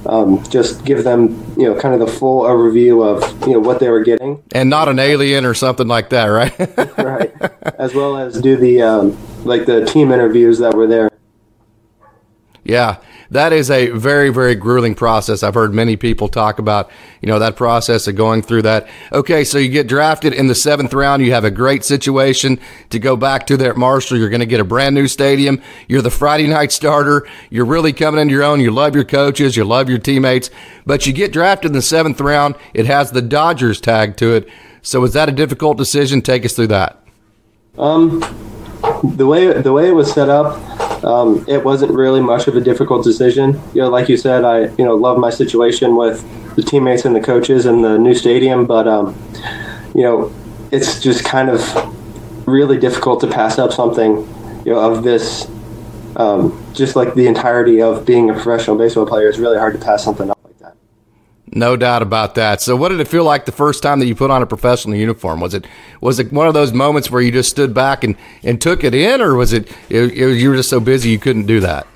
um, 0.06 0.44
just 0.48 0.84
give 0.84 1.02
them 1.02 1.30
you 1.58 1.66
know 1.66 1.74
kind 1.74 1.92
of 1.92 1.98
the 1.98 2.06
full 2.06 2.44
overview 2.44 3.04
of 3.04 3.48
you 3.48 3.54
know 3.54 3.58
what 3.58 3.80
they 3.80 3.90
were 3.90 4.04
getting, 4.04 4.44
and 4.52 4.70
not 4.70 4.88
an 4.88 5.00
alien 5.00 5.44
or 5.44 5.54
something 5.54 5.88
like 5.88 6.10
that, 6.10 6.26
right? 6.26 6.56
right. 6.98 7.34
As 7.80 7.96
well 7.96 8.16
as 8.16 8.40
do 8.40 8.56
the 8.56 8.82
um, 8.82 9.44
like 9.44 9.66
the 9.66 9.84
team 9.84 10.12
interviews 10.12 10.60
that 10.60 10.72
were 10.72 10.86
there. 10.86 11.10
Yeah, 12.66 12.96
that 13.30 13.52
is 13.52 13.70
a 13.70 13.90
very, 13.90 14.30
very 14.30 14.56
grueling 14.56 14.96
process. 14.96 15.42
I've 15.42 15.54
heard 15.54 15.72
many 15.72 15.96
people 15.96 16.28
talk 16.28 16.58
about, 16.58 16.90
you 17.20 17.28
know, 17.28 17.38
that 17.38 17.54
process 17.54 18.08
of 18.08 18.16
going 18.16 18.42
through 18.42 18.62
that. 18.62 18.88
Okay, 19.12 19.44
so 19.44 19.58
you 19.58 19.68
get 19.68 19.86
drafted 19.86 20.32
in 20.32 20.48
the 20.48 20.54
seventh 20.54 20.92
round. 20.92 21.24
You 21.24 21.32
have 21.32 21.44
a 21.44 21.50
great 21.50 21.84
situation 21.84 22.58
to 22.90 22.98
go 22.98 23.16
back 23.16 23.46
to 23.46 23.56
there 23.56 23.70
at 23.70 23.76
Marshall. 23.76 24.18
You're 24.18 24.30
going 24.30 24.40
to 24.40 24.46
get 24.46 24.58
a 24.58 24.64
brand 24.64 24.96
new 24.96 25.06
stadium. 25.06 25.62
You're 25.86 26.02
the 26.02 26.10
Friday 26.10 26.48
night 26.48 26.72
starter. 26.72 27.26
You're 27.50 27.66
really 27.66 27.92
coming 27.92 28.20
into 28.20 28.34
your 28.34 28.42
own. 28.42 28.60
You 28.60 28.72
love 28.72 28.96
your 28.96 29.04
coaches. 29.04 29.56
You 29.56 29.64
love 29.64 29.88
your 29.88 29.98
teammates. 29.98 30.50
But 30.84 31.06
you 31.06 31.12
get 31.12 31.32
drafted 31.32 31.70
in 31.70 31.74
the 31.74 31.82
seventh 31.82 32.20
round. 32.20 32.56
It 32.74 32.86
has 32.86 33.12
the 33.12 33.22
Dodgers 33.22 33.80
tag 33.80 34.16
to 34.16 34.34
it. 34.34 34.48
So 34.82 35.00
was 35.00 35.12
that 35.12 35.28
a 35.28 35.32
difficult 35.32 35.78
decision? 35.78 36.20
Take 36.20 36.44
us 36.44 36.54
through 36.54 36.68
that. 36.68 37.00
Um, 37.78 38.20
the 39.16 39.26
way 39.26 39.52
the 39.60 39.72
way 39.72 39.88
it 39.88 39.92
was 39.92 40.12
set 40.12 40.28
up, 40.28 40.56
um, 41.04 41.44
it 41.48 41.64
wasn't 41.64 41.92
really 41.92 42.20
much 42.20 42.48
of 42.48 42.56
a 42.56 42.60
difficult 42.60 43.04
decision. 43.04 43.60
You 43.74 43.82
know, 43.82 43.88
like 43.88 44.08
you 44.08 44.16
said, 44.16 44.44
I 44.44 44.66
you 44.76 44.84
know 44.84 44.94
love 44.94 45.18
my 45.18 45.30
situation 45.30 45.96
with 45.96 46.24
the 46.56 46.62
teammates 46.62 47.04
and 47.04 47.14
the 47.14 47.20
coaches 47.20 47.66
and 47.66 47.84
the 47.84 47.98
new 47.98 48.14
stadium, 48.14 48.66
but 48.66 48.88
um, 48.88 49.16
you 49.94 50.02
know, 50.02 50.32
it's 50.70 51.00
just 51.00 51.24
kind 51.24 51.48
of 51.48 51.60
really 52.46 52.78
difficult 52.78 53.20
to 53.20 53.26
pass 53.26 53.58
up 53.58 53.72
something 53.72 54.16
you 54.64 54.72
know 54.72 54.80
of 54.80 55.02
this. 55.02 55.50
Um, 56.16 56.64
just 56.72 56.96
like 56.96 57.12
the 57.14 57.26
entirety 57.26 57.82
of 57.82 58.06
being 58.06 58.30
a 58.30 58.32
professional 58.32 58.78
baseball 58.78 59.04
player, 59.04 59.28
it's 59.28 59.36
really 59.36 59.58
hard 59.58 59.74
to 59.74 59.84
pass 59.84 60.02
something 60.02 60.30
up. 60.30 60.35
No 61.56 61.74
doubt 61.74 62.02
about 62.02 62.34
that. 62.34 62.60
So, 62.60 62.76
what 62.76 62.90
did 62.90 63.00
it 63.00 63.08
feel 63.08 63.24
like 63.24 63.46
the 63.46 63.50
first 63.50 63.82
time 63.82 63.98
that 64.00 64.06
you 64.06 64.14
put 64.14 64.30
on 64.30 64.42
a 64.42 64.46
professional 64.46 64.94
uniform? 64.94 65.40
Was 65.40 65.54
it 65.54 65.66
was 66.02 66.18
it 66.18 66.30
one 66.30 66.46
of 66.46 66.52
those 66.52 66.74
moments 66.74 67.10
where 67.10 67.22
you 67.22 67.32
just 67.32 67.48
stood 67.48 67.72
back 67.72 68.04
and, 68.04 68.14
and 68.42 68.60
took 68.60 68.84
it 68.84 68.94
in, 68.94 69.22
or 69.22 69.34
was 69.36 69.54
it, 69.54 69.66
it, 69.88 70.12
it 70.12 70.36
you 70.36 70.50
were 70.50 70.56
just 70.56 70.68
so 70.68 70.80
busy 70.80 71.08
you 71.08 71.18
couldn't 71.18 71.46
do 71.46 71.60
that? 71.60 71.86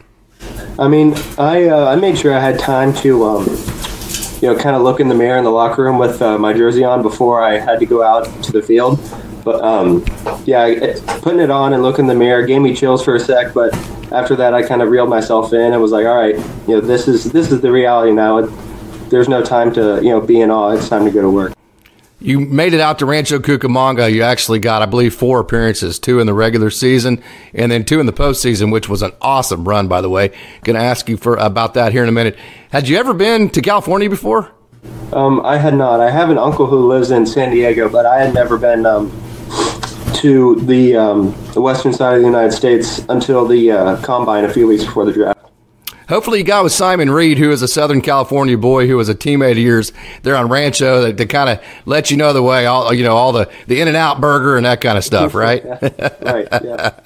I 0.78 0.88
mean, 0.88 1.14
I 1.36 1.68
uh, 1.68 1.92
I 1.92 1.96
made 1.96 2.16
sure 2.16 2.32
I 2.32 2.40
had 2.40 2.58
time 2.58 2.94
to 3.02 3.22
um, 3.24 3.46
you 4.40 4.48
know 4.48 4.56
kind 4.58 4.74
of 4.74 4.80
look 4.80 4.98
in 4.98 5.10
the 5.10 5.14
mirror 5.14 5.36
in 5.36 5.44
the 5.44 5.50
locker 5.50 5.84
room 5.84 5.98
with 5.98 6.22
uh, 6.22 6.38
my 6.38 6.54
jersey 6.54 6.82
on 6.82 7.02
before 7.02 7.42
I 7.42 7.58
had 7.58 7.80
to 7.80 7.86
go 7.86 8.02
out 8.02 8.24
to 8.44 8.52
the 8.52 8.62
field. 8.62 8.98
But 9.44 9.62
um, 9.62 10.06
yeah, 10.46 10.68
it, 10.68 11.06
putting 11.20 11.40
it 11.40 11.50
on 11.50 11.74
and 11.74 11.82
looking 11.82 12.04
in 12.04 12.08
the 12.08 12.14
mirror 12.14 12.46
gave 12.46 12.62
me 12.62 12.74
chills 12.74 13.04
for 13.04 13.14
a 13.14 13.20
sec. 13.20 13.52
But 13.52 13.74
after 14.10 14.34
that, 14.36 14.54
I 14.54 14.62
kind 14.62 14.80
of 14.80 14.88
reeled 14.88 15.10
myself 15.10 15.52
in 15.52 15.74
and 15.74 15.82
was 15.82 15.92
like, 15.92 16.06
all 16.06 16.16
right, 16.16 16.36
you 16.66 16.76
know, 16.76 16.80
this 16.80 17.06
is 17.08 17.30
this 17.30 17.52
is 17.52 17.60
the 17.60 17.70
reality 17.70 18.12
now. 18.12 18.48
There's 19.10 19.28
no 19.28 19.42
time 19.42 19.72
to 19.74 19.96
you 20.02 20.10
know 20.10 20.20
be 20.20 20.40
in 20.40 20.50
awe. 20.50 20.70
It's 20.70 20.88
time 20.88 21.04
to 21.04 21.10
go 21.10 21.22
to 21.22 21.30
work. 21.30 21.52
You 22.22 22.38
made 22.38 22.74
it 22.74 22.80
out 22.80 22.98
to 22.98 23.06
Rancho 23.06 23.38
Cucamonga. 23.38 24.12
You 24.12 24.22
actually 24.22 24.58
got, 24.58 24.82
I 24.82 24.86
believe, 24.86 25.14
four 25.14 25.40
appearances: 25.40 25.98
two 25.98 26.20
in 26.20 26.26
the 26.26 26.34
regular 26.34 26.70
season, 26.70 27.22
and 27.54 27.72
then 27.72 27.84
two 27.84 27.98
in 27.98 28.06
the 28.06 28.12
postseason, 28.12 28.70
which 28.70 28.88
was 28.88 29.02
an 29.02 29.12
awesome 29.22 29.66
run, 29.66 29.88
by 29.88 30.00
the 30.00 30.10
way. 30.10 30.28
Going 30.62 30.76
to 30.76 30.82
ask 30.82 31.08
you 31.08 31.16
for 31.16 31.36
about 31.36 31.74
that 31.74 31.92
here 31.92 32.02
in 32.02 32.08
a 32.08 32.12
minute. 32.12 32.36
Had 32.70 32.88
you 32.88 32.98
ever 32.98 33.14
been 33.14 33.48
to 33.50 33.62
California 33.62 34.10
before? 34.10 34.52
Um, 35.12 35.40
I 35.44 35.56
had 35.56 35.74
not. 35.74 36.00
I 36.00 36.10
have 36.10 36.30
an 36.30 36.38
uncle 36.38 36.66
who 36.66 36.88
lives 36.88 37.10
in 37.10 37.26
San 37.26 37.50
Diego, 37.50 37.88
but 37.88 38.06
I 38.06 38.22
had 38.22 38.32
never 38.32 38.58
been 38.58 38.86
um, 38.86 39.10
to 40.14 40.56
the, 40.60 40.96
um, 40.96 41.34
the 41.52 41.60
western 41.60 41.92
side 41.92 42.14
of 42.14 42.20
the 42.20 42.26
United 42.26 42.52
States 42.52 43.04
until 43.08 43.46
the 43.46 43.72
uh, 43.72 44.02
combine 44.02 44.44
a 44.44 44.52
few 44.52 44.66
weeks 44.66 44.84
before 44.84 45.04
the 45.04 45.12
draft. 45.12 45.40
Hopefully, 46.10 46.38
you 46.38 46.44
got 46.44 46.64
with 46.64 46.72
Simon 46.72 47.08
Reed, 47.08 47.38
who 47.38 47.52
is 47.52 47.62
a 47.62 47.68
Southern 47.68 48.00
California 48.00 48.58
boy 48.58 48.88
who 48.88 48.96
was 48.96 49.08
a 49.08 49.14
teammate 49.14 49.52
of 49.52 49.58
yours 49.58 49.92
there 50.24 50.34
on 50.34 50.48
Rancho, 50.48 51.06
to, 51.06 51.12
to 51.12 51.24
kind 51.24 51.48
of 51.48 51.64
let 51.86 52.10
you 52.10 52.16
know 52.16 52.32
the 52.32 52.42
way, 52.42 52.66
all 52.66 52.92
you 52.92 53.04
know, 53.04 53.14
all 53.14 53.30
the 53.30 53.48
the 53.68 53.80
In 53.80 53.86
and 53.86 53.96
Out 53.96 54.20
burger 54.20 54.56
and 54.56 54.66
that 54.66 54.80
kind 54.80 54.98
of 54.98 55.04
stuff, 55.04 55.36
right? 55.36 55.64
right. 56.20 56.48
Yeah. 56.50 56.98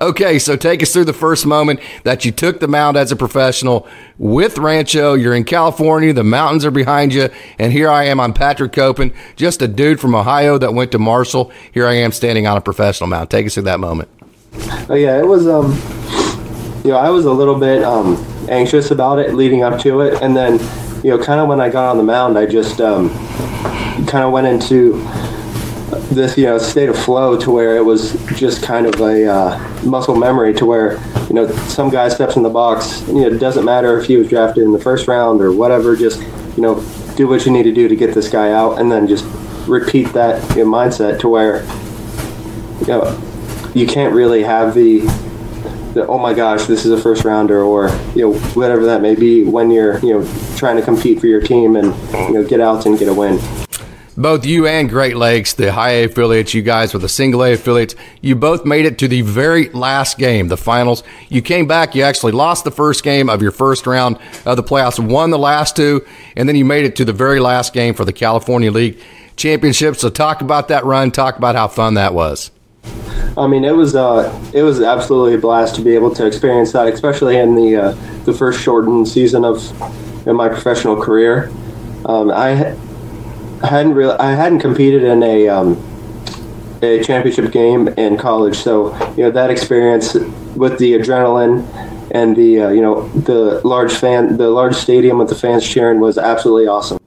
okay, 0.00 0.40
so 0.40 0.56
take 0.56 0.82
us 0.82 0.92
through 0.92 1.04
the 1.04 1.12
first 1.12 1.46
moment 1.46 1.78
that 2.02 2.24
you 2.24 2.32
took 2.32 2.58
the 2.58 2.66
mound 2.66 2.96
as 2.96 3.12
a 3.12 3.16
professional 3.16 3.86
with 4.18 4.58
Rancho. 4.58 5.14
You're 5.14 5.36
in 5.36 5.44
California, 5.44 6.12
the 6.12 6.24
mountains 6.24 6.64
are 6.64 6.72
behind 6.72 7.14
you, 7.14 7.28
and 7.60 7.72
here 7.72 7.88
I 7.88 8.06
am. 8.06 8.18
I'm 8.18 8.32
Patrick 8.32 8.72
Copen, 8.72 9.14
just 9.36 9.62
a 9.62 9.68
dude 9.68 10.00
from 10.00 10.12
Ohio 10.16 10.58
that 10.58 10.74
went 10.74 10.90
to 10.90 10.98
Marshall. 10.98 11.52
Here 11.70 11.86
I 11.86 11.94
am 11.94 12.10
standing 12.10 12.48
on 12.48 12.56
a 12.56 12.60
professional 12.60 13.06
mound. 13.06 13.30
Take 13.30 13.46
us 13.46 13.54
through 13.54 13.62
that 13.62 13.78
moment. 13.78 14.08
Oh 14.88 14.94
yeah, 14.94 15.20
it 15.20 15.26
was 15.28 15.46
um, 15.46 15.70
you 16.84 16.90
know, 16.90 16.96
I 16.96 17.10
was 17.10 17.26
a 17.26 17.32
little 17.32 17.56
bit 17.56 17.84
um 17.84 18.16
anxious 18.48 18.90
about 18.90 19.18
it 19.18 19.34
leading 19.34 19.62
up 19.62 19.80
to 19.82 20.00
it, 20.00 20.22
and 20.22 20.36
then 20.36 20.58
you 21.02 21.10
know, 21.10 21.18
kind 21.18 21.40
of 21.40 21.48
when 21.48 21.60
I 21.60 21.70
got 21.70 21.90
on 21.90 21.96
the 21.96 22.02
mound, 22.02 22.36
I 22.36 22.46
just 22.46 22.80
um, 22.80 23.08
kind 24.06 24.24
of 24.24 24.32
went 24.32 24.46
into 24.46 25.02
this 26.10 26.36
you 26.36 26.44
know 26.44 26.58
state 26.58 26.88
of 26.88 26.98
flow 26.98 27.38
to 27.38 27.50
where 27.50 27.76
it 27.76 27.84
was 27.84 28.12
just 28.36 28.62
kind 28.62 28.86
of 28.86 29.00
a 29.00 29.26
uh, 29.26 29.82
muscle 29.84 30.16
memory 30.16 30.52
to 30.54 30.66
where 30.66 30.94
you 31.28 31.34
know 31.34 31.48
some 31.68 31.88
guy 31.88 32.08
steps 32.08 32.36
in 32.36 32.42
the 32.42 32.50
box 32.50 33.06
you 33.08 33.22
know 33.22 33.28
it 33.28 33.38
doesn't 33.38 33.64
matter 33.64 33.98
if 33.98 34.06
he 34.06 34.16
was 34.16 34.28
drafted 34.28 34.64
in 34.64 34.72
the 34.72 34.78
first 34.78 35.06
round 35.06 35.40
or 35.40 35.52
whatever 35.52 35.96
just 35.96 36.20
you 36.56 36.62
know 36.62 36.74
do 37.16 37.28
what 37.28 37.46
you 37.46 37.52
need 37.52 37.62
to 37.62 37.72
do 37.72 37.88
to 37.88 37.94
get 37.94 38.14
this 38.14 38.28
guy 38.28 38.52
out 38.52 38.80
and 38.80 38.90
then 38.90 39.06
just 39.06 39.24
repeat 39.68 40.12
that 40.12 40.42
you 40.56 40.64
know, 40.64 40.70
mindset 40.70 41.18
to 41.20 41.28
where 41.28 41.62
you 42.80 42.86
know 42.86 43.72
you 43.74 43.86
can't 43.86 44.12
really 44.12 44.42
have 44.42 44.74
the 44.74 45.00
the, 45.94 46.06
oh 46.06 46.18
my 46.18 46.34
gosh, 46.34 46.64
this 46.64 46.84
is 46.84 46.92
a 46.92 47.00
first 47.00 47.24
rounder, 47.24 47.62
or 47.62 47.88
you 48.14 48.22
know 48.22 48.34
whatever 48.54 48.84
that 48.86 49.02
may 49.02 49.14
be 49.14 49.44
when 49.44 49.70
you're 49.70 49.98
you 50.00 50.18
know 50.18 50.56
trying 50.56 50.76
to 50.76 50.82
compete 50.82 51.20
for 51.20 51.26
your 51.26 51.40
team 51.40 51.76
and 51.76 51.94
you 52.28 52.34
know 52.34 52.44
get 52.44 52.60
out 52.60 52.86
and 52.86 52.98
get 52.98 53.08
a 53.08 53.14
win. 53.14 53.40
Both 54.16 54.44
you 54.44 54.66
and 54.66 54.88
Great 54.88 55.16
Lakes, 55.16 55.54
the 55.54 55.72
high 55.72 55.92
A 55.92 56.04
affiliates, 56.04 56.52
you 56.52 56.60
guys 56.60 56.92
were 56.92 57.00
the 57.00 57.08
single 57.08 57.42
A 57.42 57.54
affiliates, 57.54 57.94
you 58.20 58.36
both 58.36 58.66
made 58.66 58.84
it 58.84 58.98
to 58.98 59.08
the 59.08 59.22
very 59.22 59.70
last 59.70 60.18
game, 60.18 60.48
the 60.48 60.58
finals. 60.58 61.02
You 61.30 61.40
came 61.40 61.66
back, 61.66 61.94
you 61.94 62.02
actually 62.02 62.32
lost 62.32 62.64
the 62.64 62.70
first 62.70 63.02
game 63.02 63.30
of 63.30 63.40
your 63.40 63.50
first 63.50 63.86
round 63.86 64.18
of 64.44 64.56
the 64.56 64.62
playoffs, 64.62 64.98
won 64.98 65.30
the 65.30 65.38
last 65.38 65.74
two, 65.74 66.04
and 66.36 66.46
then 66.46 66.56
you 66.56 66.66
made 66.66 66.84
it 66.84 66.96
to 66.96 67.04
the 67.06 67.14
very 67.14 67.40
last 67.40 67.72
game 67.72 67.94
for 67.94 68.04
the 68.04 68.12
California 68.12 68.70
League 68.70 68.98
Championship. 69.36 69.96
So 69.96 70.10
talk 70.10 70.42
about 70.42 70.68
that 70.68 70.84
run, 70.84 71.12
talk 71.12 71.38
about 71.38 71.54
how 71.54 71.68
fun 71.68 71.94
that 71.94 72.12
was. 72.12 72.50
I 73.36 73.46
mean, 73.46 73.64
it 73.64 73.74
was 73.74 73.94
uh, 73.94 74.30
it 74.52 74.62
was 74.62 74.80
absolutely 74.80 75.34
a 75.34 75.38
blast 75.38 75.74
to 75.76 75.82
be 75.82 75.94
able 75.94 76.14
to 76.14 76.26
experience 76.26 76.72
that, 76.72 76.88
especially 76.88 77.36
in 77.36 77.54
the 77.54 77.76
uh, 77.76 77.90
the 78.24 78.34
first 78.34 78.60
shortened 78.60 79.08
season 79.08 79.44
of 79.44 79.58
in 80.26 80.36
my 80.36 80.48
professional 80.48 81.00
career. 81.00 81.50
Um, 82.04 82.30
I 82.30 82.76
hadn't 83.62 83.94
really 83.94 84.18
I 84.18 84.32
hadn't 84.32 84.60
competed 84.60 85.04
in 85.04 85.22
a 85.22 85.48
um, 85.48 85.80
a 86.82 87.02
championship 87.02 87.52
game 87.52 87.88
in 87.88 88.16
college, 88.16 88.56
so 88.56 88.94
you 89.16 89.22
know 89.22 89.30
that 89.30 89.50
experience 89.50 90.14
with 90.56 90.78
the 90.78 90.94
adrenaline 90.94 91.64
and 92.12 92.36
the 92.36 92.60
uh, 92.60 92.68
you 92.70 92.80
know 92.80 93.08
the 93.10 93.60
large 93.66 93.92
fan 93.92 94.36
the 94.36 94.48
large 94.48 94.74
stadium 94.74 95.18
with 95.18 95.28
the 95.28 95.34
fans 95.34 95.66
cheering 95.66 96.00
was 96.00 96.18
absolutely 96.18 96.66
awesome. 96.66 96.98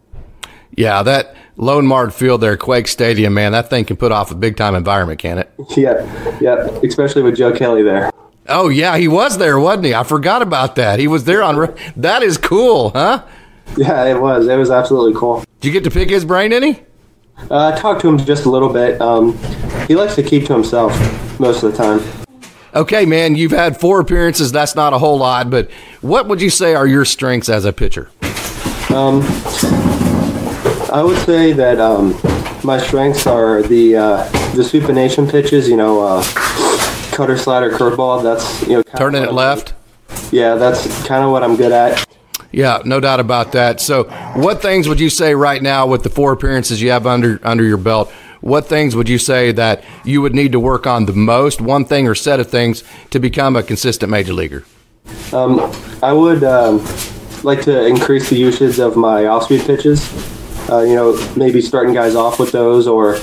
Yeah, 0.75 1.03
that 1.03 1.36
LoanMart 1.58 2.14
Field 2.14 2.42
there, 2.42 2.58
Quake 2.58 2.88
Stadium, 2.88 3.34
man, 3.34 3.52
that 3.52 3.70
thing 3.70 3.86
can 3.86 3.98
put 3.98 4.12
off 4.12 4.32
a 4.32 4.36
big 4.36 4.58
time 4.58 4.76
environment, 4.76 5.20
can 5.20 5.38
it? 5.38 5.52
Yeah, 5.78 6.40
yeah, 6.40 6.56
especially 6.84 7.22
with 7.22 7.36
Joe 7.36 7.52
Kelly 7.52 7.84
there. 7.84 8.10
Oh 8.50 8.70
yeah, 8.70 8.98
he 8.98 9.08
was 9.08 9.38
there, 9.38 9.60
wasn't 9.60 9.86
he? 9.86 9.94
I 9.96 10.04
forgot 10.04 10.42
about 10.42 10.76
that. 10.76 11.00
He 11.00 11.08
was 11.08 11.24
there 11.24 11.44
on. 11.44 11.76
That 11.96 12.24
is 12.24 12.38
cool, 12.38 12.90
huh? 12.90 13.24
Yeah, 13.78 14.06
it 14.06 14.20
was. 14.20 14.48
It 14.48 14.58
was 14.58 14.70
absolutely 14.70 15.18
cool. 15.18 15.44
Did 15.62 15.68
you 15.68 15.74
get 15.74 15.84
to 15.86 15.92
pick 15.92 16.10
his 16.10 16.26
brain 16.26 16.52
any? 16.52 16.84
Uh, 17.50 17.72
I 17.74 17.80
talked 17.80 18.02
to 18.02 18.10
him 18.10 18.18
just 18.18 18.46
a 18.46 18.50
little 18.50 18.72
bit. 18.72 19.00
Um, 19.02 19.38
he 19.88 19.96
likes 19.96 20.16
to 20.16 20.24
keep 20.24 20.46
to 20.48 20.54
himself 20.54 20.92
most 21.40 21.64
of 21.64 21.72
the 21.72 21.78
time. 21.78 22.02
Okay, 22.76 23.06
man, 23.06 23.36
you've 23.36 23.52
had 23.52 23.80
four 23.80 24.00
appearances. 24.00 24.52
That's 24.52 24.76
not 24.76 24.94
a 24.94 24.98
whole 24.98 25.18
lot, 25.20 25.50
but 25.50 25.70
what 26.02 26.28
would 26.28 26.42
you 26.42 26.50
say 26.50 26.74
are 26.74 26.88
your 26.88 27.06
strengths 27.06 27.48
as 27.48 27.66
a 27.66 27.74
pitcher? 27.74 28.10
Um, 28.90 29.22
I 30.94 31.02
would 31.02 31.18
say 31.26 31.54
that 31.54 31.80
um, 31.80 32.12
my 32.64 32.78
strengths 32.78 33.26
are 33.26 33.64
the 33.64 33.96
uh, 33.96 34.24
the 34.54 34.62
supination 34.62 35.30
pitches. 35.30 35.68
You 35.68 35.76
know, 35.76 36.04
uh, 36.04 36.24
cutter, 37.12 37.36
slider, 37.36 37.72
curveball. 37.72 38.22
That's 38.22 38.62
you 38.68 38.76
know 38.76 38.84
turning 38.96 39.24
it 39.24 39.34
left. 39.34 39.74
Yeah, 40.32 40.54
that's 40.54 41.08
kind 41.08 41.24
of 41.24 41.32
what 41.32 41.42
I'm 41.42 41.56
good 41.56 41.72
at. 41.72 42.06
Yeah, 42.52 42.84
no 42.86 43.00
doubt 43.00 43.20
about 43.20 43.54
that. 43.54 43.82
So, 43.82 44.04
what 44.36 44.62
things 44.62 44.88
would 44.88 45.00
you 45.00 45.10
say 45.10 45.34
right 45.34 45.64
now 45.64 45.88
with 45.88 46.04
the 46.04 46.12
four 46.12 46.32
appearances 46.32 46.80
you 46.80 46.92
have 46.92 47.08
under 47.08 47.40
under 47.42 47.64
your 47.64 47.78
belt? 47.78 48.12
What 48.42 48.68
things 48.68 48.96
would 48.96 49.10
you 49.10 49.18
say 49.18 49.52
that 49.54 49.84
you 50.06 50.22
would 50.22 50.36
need 50.36 50.52
to 50.52 50.60
work 50.60 50.86
on 50.86 51.08
the 51.08 51.14
most? 51.14 51.60
One 51.60 51.86
thing 51.86 52.08
or 52.08 52.14
set 52.14 52.40
of 52.40 52.52
things 52.52 52.84
to 53.10 53.20
become 53.20 53.56
a 53.56 53.64
consistent 53.64 54.12
major 54.12 54.34
leaguer? 54.34 54.64
Um, 55.32 55.60
I 56.04 56.14
would 56.14 56.44
um, 56.44 56.86
like 57.42 57.64
to 57.64 57.84
increase 57.88 58.30
the 58.30 58.36
usage 58.36 58.80
of 58.80 58.96
my 58.96 59.26
off-speed 59.26 59.62
pitches. 59.62 60.33
Uh, 60.70 60.82
you 60.82 60.96
know, 60.96 61.13
maybe 61.36 61.62
starting 61.62 61.93
guys 61.93 62.15
off 62.15 62.39
with 62.39 62.51
those, 62.51 62.88
or 62.88 63.15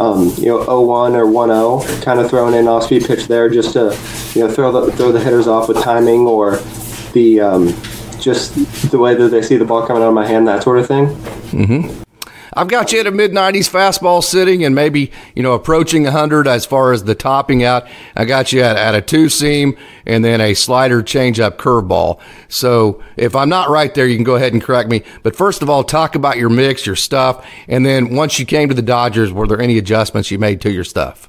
um, 0.00 0.32
you 0.38 0.46
know, 0.46 0.64
0-1 0.64 1.14
or 1.14 1.26
1-0, 1.26 2.02
kind 2.02 2.20
of 2.20 2.28
throwing 2.30 2.54
in 2.54 2.68
off-speed 2.68 3.04
pitch 3.04 3.26
there, 3.26 3.48
just 3.48 3.72
to 3.72 3.98
you 4.34 4.46
know 4.46 4.52
throw 4.52 4.72
the 4.72 4.92
throw 4.92 5.12
the 5.12 5.20
hitters 5.20 5.46
off 5.46 5.68
with 5.68 5.82
timing 5.82 6.20
or 6.20 6.56
the 7.12 7.40
um, 7.40 7.68
just 8.20 8.54
the 8.90 8.98
way 8.98 9.14
that 9.14 9.28
they 9.28 9.42
see 9.42 9.56
the 9.56 9.64
ball 9.64 9.86
coming 9.86 10.02
out 10.02 10.08
of 10.08 10.14
my 10.14 10.26
hand, 10.26 10.48
that 10.48 10.62
sort 10.62 10.78
of 10.78 10.86
thing. 10.86 11.06
Mm-hmm. 11.06 12.03
I've 12.56 12.68
got 12.68 12.92
you 12.92 13.00
at 13.00 13.06
a 13.06 13.10
mid 13.10 13.32
90s 13.32 13.68
fastball 13.70 14.22
sitting 14.22 14.64
and 14.64 14.74
maybe, 14.74 15.10
you 15.34 15.42
know, 15.42 15.52
approaching 15.54 16.04
100 16.04 16.46
as 16.46 16.64
far 16.64 16.92
as 16.92 17.04
the 17.04 17.14
topping 17.14 17.64
out. 17.64 17.86
I 18.14 18.24
got 18.24 18.52
you 18.52 18.62
at, 18.62 18.76
at 18.76 18.94
a 18.94 19.02
two 19.02 19.28
seam 19.28 19.76
and 20.06 20.24
then 20.24 20.40
a 20.40 20.54
slider 20.54 21.02
changeup 21.02 21.56
curveball. 21.56 22.20
So 22.48 23.02
if 23.16 23.34
I'm 23.34 23.48
not 23.48 23.70
right 23.70 23.92
there, 23.94 24.06
you 24.06 24.16
can 24.16 24.24
go 24.24 24.36
ahead 24.36 24.52
and 24.52 24.62
correct 24.62 24.88
me. 24.88 25.02
But 25.22 25.34
first 25.34 25.62
of 25.62 25.70
all, 25.70 25.82
talk 25.82 26.14
about 26.14 26.36
your 26.36 26.48
mix, 26.48 26.86
your 26.86 26.96
stuff. 26.96 27.44
And 27.66 27.84
then 27.84 28.14
once 28.14 28.38
you 28.38 28.46
came 28.46 28.68
to 28.68 28.74
the 28.74 28.82
Dodgers, 28.82 29.32
were 29.32 29.46
there 29.46 29.60
any 29.60 29.78
adjustments 29.78 30.30
you 30.30 30.38
made 30.38 30.60
to 30.62 30.70
your 30.70 30.84
stuff? 30.84 31.28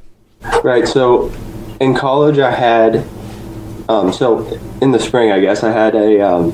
Right. 0.63 0.87
So 0.87 1.33
in 1.79 1.95
college, 1.95 2.37
I 2.37 2.51
had, 2.51 3.07
um, 3.89 4.13
so 4.13 4.45
in 4.81 4.91
the 4.91 4.99
spring, 4.99 5.31
I 5.31 5.39
guess, 5.39 5.63
I 5.63 5.71
had 5.71 5.95
a 5.95 6.21
um, 6.21 6.51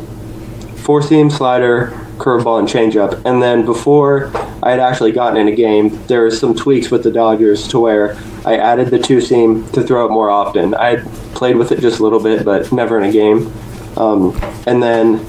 four 0.77 1.01
seam 1.01 1.29
slider 1.29 2.00
curveball 2.21 2.59
and 2.59 2.67
changeup. 2.67 3.25
And 3.25 3.41
then 3.41 3.65
before 3.65 4.31
I 4.61 4.69
had 4.69 4.79
actually 4.79 5.11
gotten 5.11 5.37
in 5.37 5.47
a 5.47 5.55
game, 5.55 5.89
there 6.05 6.23
was 6.23 6.39
some 6.39 6.55
tweaks 6.55 6.91
with 6.91 7.03
the 7.03 7.11
Dodgers 7.11 7.67
to 7.69 7.79
where 7.79 8.15
I 8.45 8.57
added 8.57 8.89
the 8.89 8.99
two 8.99 9.19
seam 9.19 9.67
to 9.71 9.83
throw 9.83 10.05
it 10.05 10.11
more 10.11 10.29
often. 10.29 10.75
I 10.75 10.97
had 10.97 11.05
played 11.33 11.57
with 11.57 11.71
it 11.71 11.79
just 11.79 11.99
a 11.99 12.03
little 12.03 12.21
bit, 12.21 12.45
but 12.45 12.71
never 12.71 13.01
in 13.01 13.09
a 13.09 13.11
game. 13.11 13.51
Um, 13.97 14.39
and 14.67 14.81
then 14.81 15.25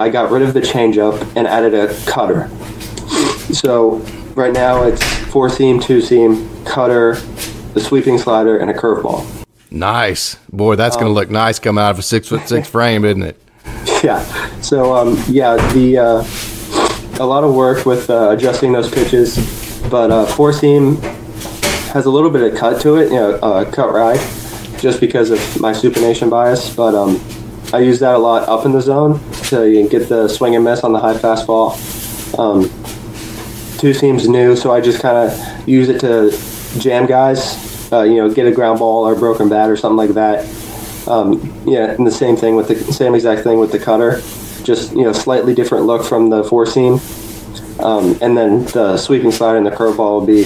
I 0.00 0.08
got 0.08 0.30
rid 0.30 0.42
of 0.42 0.54
the 0.54 0.60
changeup 0.60 1.20
and 1.36 1.46
added 1.46 1.74
a 1.74 1.94
cutter. 2.06 2.48
So 3.52 3.98
right 4.34 4.52
now 4.52 4.84
it's 4.84 5.02
four 5.30 5.50
seam, 5.50 5.80
two 5.80 6.00
seam, 6.00 6.48
cutter, 6.64 7.16
the 7.74 7.80
sweeping 7.80 8.18
slider, 8.18 8.58
and 8.58 8.70
a 8.70 8.74
curveball. 8.74 9.26
Nice, 9.70 10.36
boy. 10.50 10.76
That's 10.76 10.96
um, 10.96 11.02
going 11.02 11.10
to 11.10 11.14
look 11.14 11.30
nice 11.30 11.58
coming 11.58 11.82
out 11.82 11.90
of 11.90 11.98
a 11.98 12.02
six 12.02 12.28
foot 12.28 12.48
six 12.48 12.68
frame, 12.70 13.04
isn't 13.04 13.22
it? 13.22 13.41
yeah. 14.02 14.22
So 14.60 14.94
um, 14.94 15.18
yeah, 15.28 15.56
the 15.72 15.98
uh, 15.98 17.22
a 17.22 17.26
lot 17.26 17.44
of 17.44 17.54
work 17.54 17.84
with 17.84 18.08
uh, 18.10 18.30
adjusting 18.30 18.72
those 18.72 18.90
pitches, 18.90 19.36
but 19.90 20.10
uh, 20.10 20.26
four 20.26 20.52
seam 20.52 20.96
has 21.92 22.06
a 22.06 22.10
little 22.10 22.30
bit 22.30 22.52
of 22.52 22.58
cut 22.58 22.80
to 22.82 22.96
it, 22.96 23.10
you 23.10 23.16
know, 23.16 23.32
uh, 23.36 23.70
cut 23.70 23.92
right, 23.92 24.18
just 24.78 25.00
because 25.00 25.30
of 25.30 25.60
my 25.60 25.72
supination 25.72 26.30
bias. 26.30 26.74
But 26.74 26.94
um, 26.94 27.20
I 27.72 27.80
use 27.80 27.98
that 28.00 28.14
a 28.14 28.18
lot 28.18 28.48
up 28.48 28.64
in 28.64 28.72
the 28.72 28.80
zone 28.80 29.20
to 29.48 29.88
get 29.88 30.08
the 30.08 30.28
swing 30.28 30.54
and 30.54 30.64
miss 30.64 30.84
on 30.84 30.92
the 30.92 31.00
high 31.00 31.14
fastball. 31.14 31.76
Um, 32.38 32.70
two 33.78 33.92
seams 33.92 34.28
new, 34.28 34.54
so 34.56 34.72
I 34.72 34.80
just 34.80 35.00
kind 35.00 35.16
of 35.16 35.68
use 35.68 35.88
it 35.88 36.00
to 36.00 36.30
jam 36.78 37.06
guys. 37.06 37.92
Uh, 37.92 38.02
you 38.02 38.16
know, 38.16 38.32
get 38.32 38.46
a 38.46 38.52
ground 38.52 38.78
ball 38.78 39.06
or 39.06 39.14
a 39.14 39.18
broken 39.18 39.48
bat 39.48 39.68
or 39.68 39.76
something 39.76 39.96
like 39.96 40.10
that 40.10 40.61
um, 41.08 41.62
yeah, 41.66 41.90
and 41.90 42.06
the 42.06 42.10
same 42.10 42.36
thing 42.36 42.56
with 42.56 42.68
the 42.68 42.76
same 42.92 43.14
exact 43.14 43.42
thing 43.42 43.58
with 43.58 43.72
the 43.72 43.78
cutter, 43.78 44.20
just 44.64 44.92
you 44.92 45.02
know 45.02 45.12
slightly 45.12 45.54
different 45.54 45.86
look 45.86 46.04
from 46.04 46.30
the 46.30 46.44
four 46.44 46.66
seam, 46.66 47.00
um, 47.84 48.18
and 48.20 48.36
then 48.36 48.64
the 48.66 48.96
sweeping 48.96 49.32
slider 49.32 49.58
and 49.58 49.66
the 49.66 49.70
curveball 49.70 50.20
will 50.20 50.26
be 50.26 50.44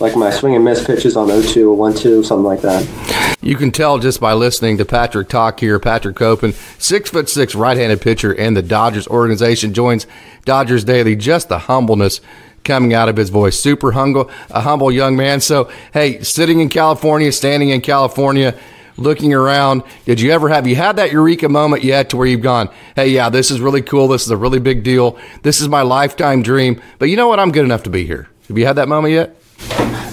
like 0.00 0.16
my 0.16 0.30
swing 0.30 0.56
and 0.56 0.64
miss 0.64 0.84
pitches 0.84 1.16
on 1.16 1.28
0-2 1.28 1.70
or 1.70 1.92
1-2, 1.92 2.24
something 2.24 2.44
like 2.44 2.60
that. 2.60 3.36
You 3.40 3.56
can 3.56 3.70
tell 3.70 3.98
just 3.98 4.20
by 4.20 4.32
listening 4.34 4.78
to 4.78 4.84
Patrick 4.84 5.28
talk 5.28 5.60
here. 5.60 5.78
Patrick 5.78 6.16
Copen, 6.16 6.54
six 6.80 7.10
foot 7.10 7.28
six 7.28 7.54
right-handed 7.54 8.00
pitcher, 8.00 8.32
and 8.32 8.56
the 8.56 8.62
Dodgers 8.62 9.06
organization 9.08 9.74
joins 9.74 10.06
Dodgers 10.44 10.84
Daily. 10.84 11.16
Just 11.16 11.48
the 11.48 11.58
humbleness 11.58 12.20
coming 12.64 12.94
out 12.94 13.08
of 13.08 13.16
his 13.16 13.30
voice. 13.30 13.58
Super 13.58 13.92
humble, 13.92 14.30
a 14.50 14.60
humble 14.60 14.92
young 14.92 15.16
man. 15.16 15.40
So, 15.40 15.70
hey, 15.92 16.22
sitting 16.22 16.60
in 16.60 16.68
California, 16.68 17.32
standing 17.32 17.70
in 17.70 17.80
California, 17.80 18.56
looking 19.02 19.34
around. 19.34 19.82
Did 20.04 20.20
you 20.20 20.30
ever 20.30 20.48
have 20.48 20.66
you 20.66 20.76
had 20.76 20.96
that 20.96 21.12
eureka 21.12 21.48
moment 21.48 21.84
yet 21.84 22.10
to 22.10 22.16
where 22.16 22.26
you've 22.26 22.42
gone, 22.42 22.70
hey, 22.96 23.08
yeah, 23.08 23.28
this 23.28 23.50
is 23.50 23.60
really 23.60 23.82
cool. 23.82 24.08
This 24.08 24.24
is 24.24 24.30
a 24.30 24.36
really 24.36 24.60
big 24.60 24.82
deal. 24.82 25.18
This 25.42 25.60
is 25.60 25.68
my 25.68 25.82
lifetime 25.82 26.42
dream. 26.42 26.80
But 26.98 27.08
you 27.08 27.16
know 27.16 27.28
what? 27.28 27.40
I'm 27.40 27.52
good 27.52 27.64
enough 27.64 27.82
to 27.84 27.90
be 27.90 28.06
here. 28.06 28.28
Have 28.48 28.58
you 28.58 28.66
had 28.66 28.76
that 28.76 28.88
moment 28.88 29.14
yet? 29.14 29.36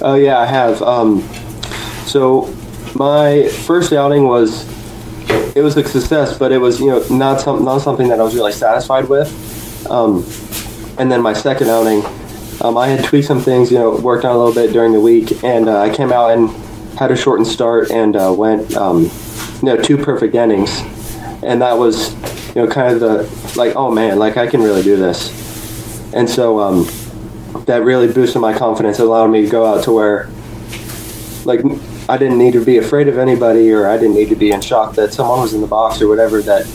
Oh, 0.02 0.12
uh, 0.12 0.16
yeah, 0.16 0.40
I 0.40 0.46
have. 0.46 0.82
Um, 0.82 1.22
so 2.06 2.54
my 2.96 3.48
first 3.66 3.92
outing 3.94 4.24
was 4.24 4.68
it 5.56 5.62
was 5.62 5.76
a 5.78 5.84
success, 5.84 6.38
but 6.38 6.52
it 6.52 6.58
was 6.58 6.80
you 6.80 6.88
know 6.88 7.04
not 7.10 7.42
some, 7.42 7.64
not 7.64 7.80
something 7.80 8.08
that 8.10 8.20
I 8.20 8.24
was 8.24 8.36
really 8.36 8.52
satisfied 8.52 9.10
with. 9.10 9.30
Um, 9.90 10.26
and 10.98 11.12
then 11.12 11.22
my 11.22 11.34
second 11.34 11.70
outing, 11.70 12.04
um, 12.62 12.78
I 12.78 12.88
had 12.88 13.04
tweaked 13.06 13.28
some 13.28 13.40
things, 13.40 13.72
you 13.72 13.78
know, 13.78 13.96
worked 13.98 14.26
on 14.26 14.36
a 14.36 14.38
little 14.38 14.54
bit 14.54 14.74
during 14.74 14.92
the 14.92 15.00
week, 15.00 15.44
and 15.44 15.70
uh, 15.70 15.82
I 15.82 15.94
came 15.96 16.12
out 16.12 16.32
and 16.32 16.50
had 16.98 17.12
a 17.12 17.16
shortened 17.16 17.48
start 17.48 17.92
and 17.92 18.16
uh, 18.16 18.34
went, 18.36 18.76
um, 18.76 19.04
you 19.04 19.64
know, 19.64 19.78
two 19.78 19.98
perfect 19.98 20.36
innings, 20.36 20.82
and 21.44 21.62
that 21.62 21.78
was, 21.78 22.14
you 22.56 22.62
know, 22.62 22.68
kind 22.68 22.94
of 22.94 23.00
the 23.00 23.58
like, 23.58 23.76
oh 23.76 23.92
man, 23.92 24.20
like 24.20 24.38
I 24.38 24.48
can 24.48 24.62
really 24.62 24.84
do 24.84 24.96
this, 24.96 25.32
and 26.14 26.30
so 26.30 26.60
um, 26.60 26.88
that 27.66 27.84
really 27.84 28.12
boosted 28.12 28.42
my 28.42 28.58
confidence. 28.58 29.00
It 29.00 29.04
allowed 29.04 29.28
me 29.28 29.42
to 29.44 29.50
go 29.50 29.66
out 29.66 29.84
to 29.86 29.92
where, 29.92 30.30
like, 31.46 31.62
I 32.10 32.18
didn't 32.18 32.38
need 32.38 32.54
to 32.54 32.66
be 32.66 32.78
afraid 32.78 33.08
of 33.08 33.18
anybody, 33.18 33.72
or 33.72 33.88
I 33.88 33.98
didn't 33.98 34.16
need 34.16 34.30
to 34.30 34.36
be 34.36 34.52
in 34.52 34.62
shock 34.62 34.96
that 34.96 35.14
someone 35.14 35.42
was 35.42 35.54
in 35.54 35.62
the 35.62 35.68
box 35.68 36.02
or 36.02 36.08
whatever. 36.08 36.42
That, 36.42 36.68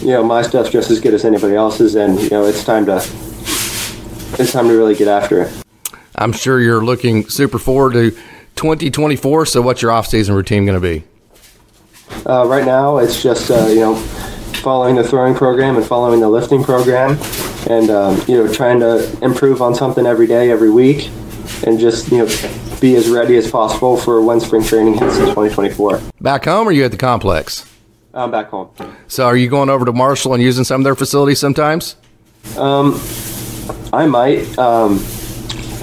you 0.00 0.08
know, 0.08 0.22
my 0.22 0.42
stuff's 0.42 0.70
just 0.70 0.90
as 0.90 1.00
good 1.00 1.14
as 1.14 1.24
anybody 1.24 1.54
else's, 1.54 1.94
and 1.94 2.20
you 2.20 2.30
know, 2.30 2.44
it's 2.44 2.64
time 2.64 2.86
to, 2.86 2.96
it's 2.96 4.52
time 4.52 4.68
to 4.68 4.74
really 4.74 4.94
get 4.94 5.08
after 5.08 5.42
it. 5.42 5.64
I'm 6.14 6.32
sure 6.32 6.60
you're 6.60 6.84
looking 6.84 7.28
super 7.28 7.58
forward 7.58 7.92
to 7.92 8.16
2024. 8.58 9.46
So, 9.46 9.62
what's 9.62 9.80
your 9.80 9.92
off-season 9.92 10.34
routine 10.34 10.66
going 10.66 10.80
to 10.80 10.86
be? 10.86 11.04
Uh, 12.26 12.46
right 12.46 12.66
now, 12.66 12.98
it's 12.98 13.22
just 13.22 13.50
uh, 13.50 13.66
you 13.68 13.80
know 13.80 13.94
following 14.62 14.96
the 14.96 15.04
throwing 15.04 15.34
program 15.34 15.76
and 15.76 15.86
following 15.86 16.20
the 16.20 16.28
lifting 16.28 16.64
program, 16.64 17.16
and 17.70 17.88
um, 17.88 18.20
you 18.26 18.36
know 18.36 18.52
trying 18.52 18.80
to 18.80 19.16
improve 19.22 19.62
on 19.62 19.74
something 19.74 20.04
every 20.04 20.26
day, 20.26 20.50
every 20.50 20.70
week, 20.70 21.08
and 21.66 21.78
just 21.78 22.10
you 22.10 22.18
know 22.18 22.26
be 22.80 22.96
as 22.96 23.08
ready 23.08 23.36
as 23.36 23.50
possible 23.50 23.96
for 23.96 24.20
when 24.20 24.40
spring 24.40 24.62
training 24.64 24.94
hits 24.94 25.16
in 25.16 25.26
2024. 25.26 26.00
Back 26.20 26.44
home, 26.44 26.66
or 26.66 26.70
are 26.70 26.72
you 26.72 26.84
at 26.84 26.90
the 26.90 26.96
complex? 26.96 27.64
I'm 28.12 28.30
back 28.32 28.48
home. 28.48 28.70
So, 29.06 29.24
are 29.26 29.36
you 29.36 29.48
going 29.48 29.70
over 29.70 29.84
to 29.84 29.92
Marshall 29.92 30.34
and 30.34 30.42
using 30.42 30.64
some 30.64 30.80
of 30.80 30.84
their 30.84 30.96
facilities 30.96 31.38
sometimes? 31.38 31.94
Um, 32.56 33.00
I 33.92 34.06
might. 34.06 34.58
Um, 34.58 34.98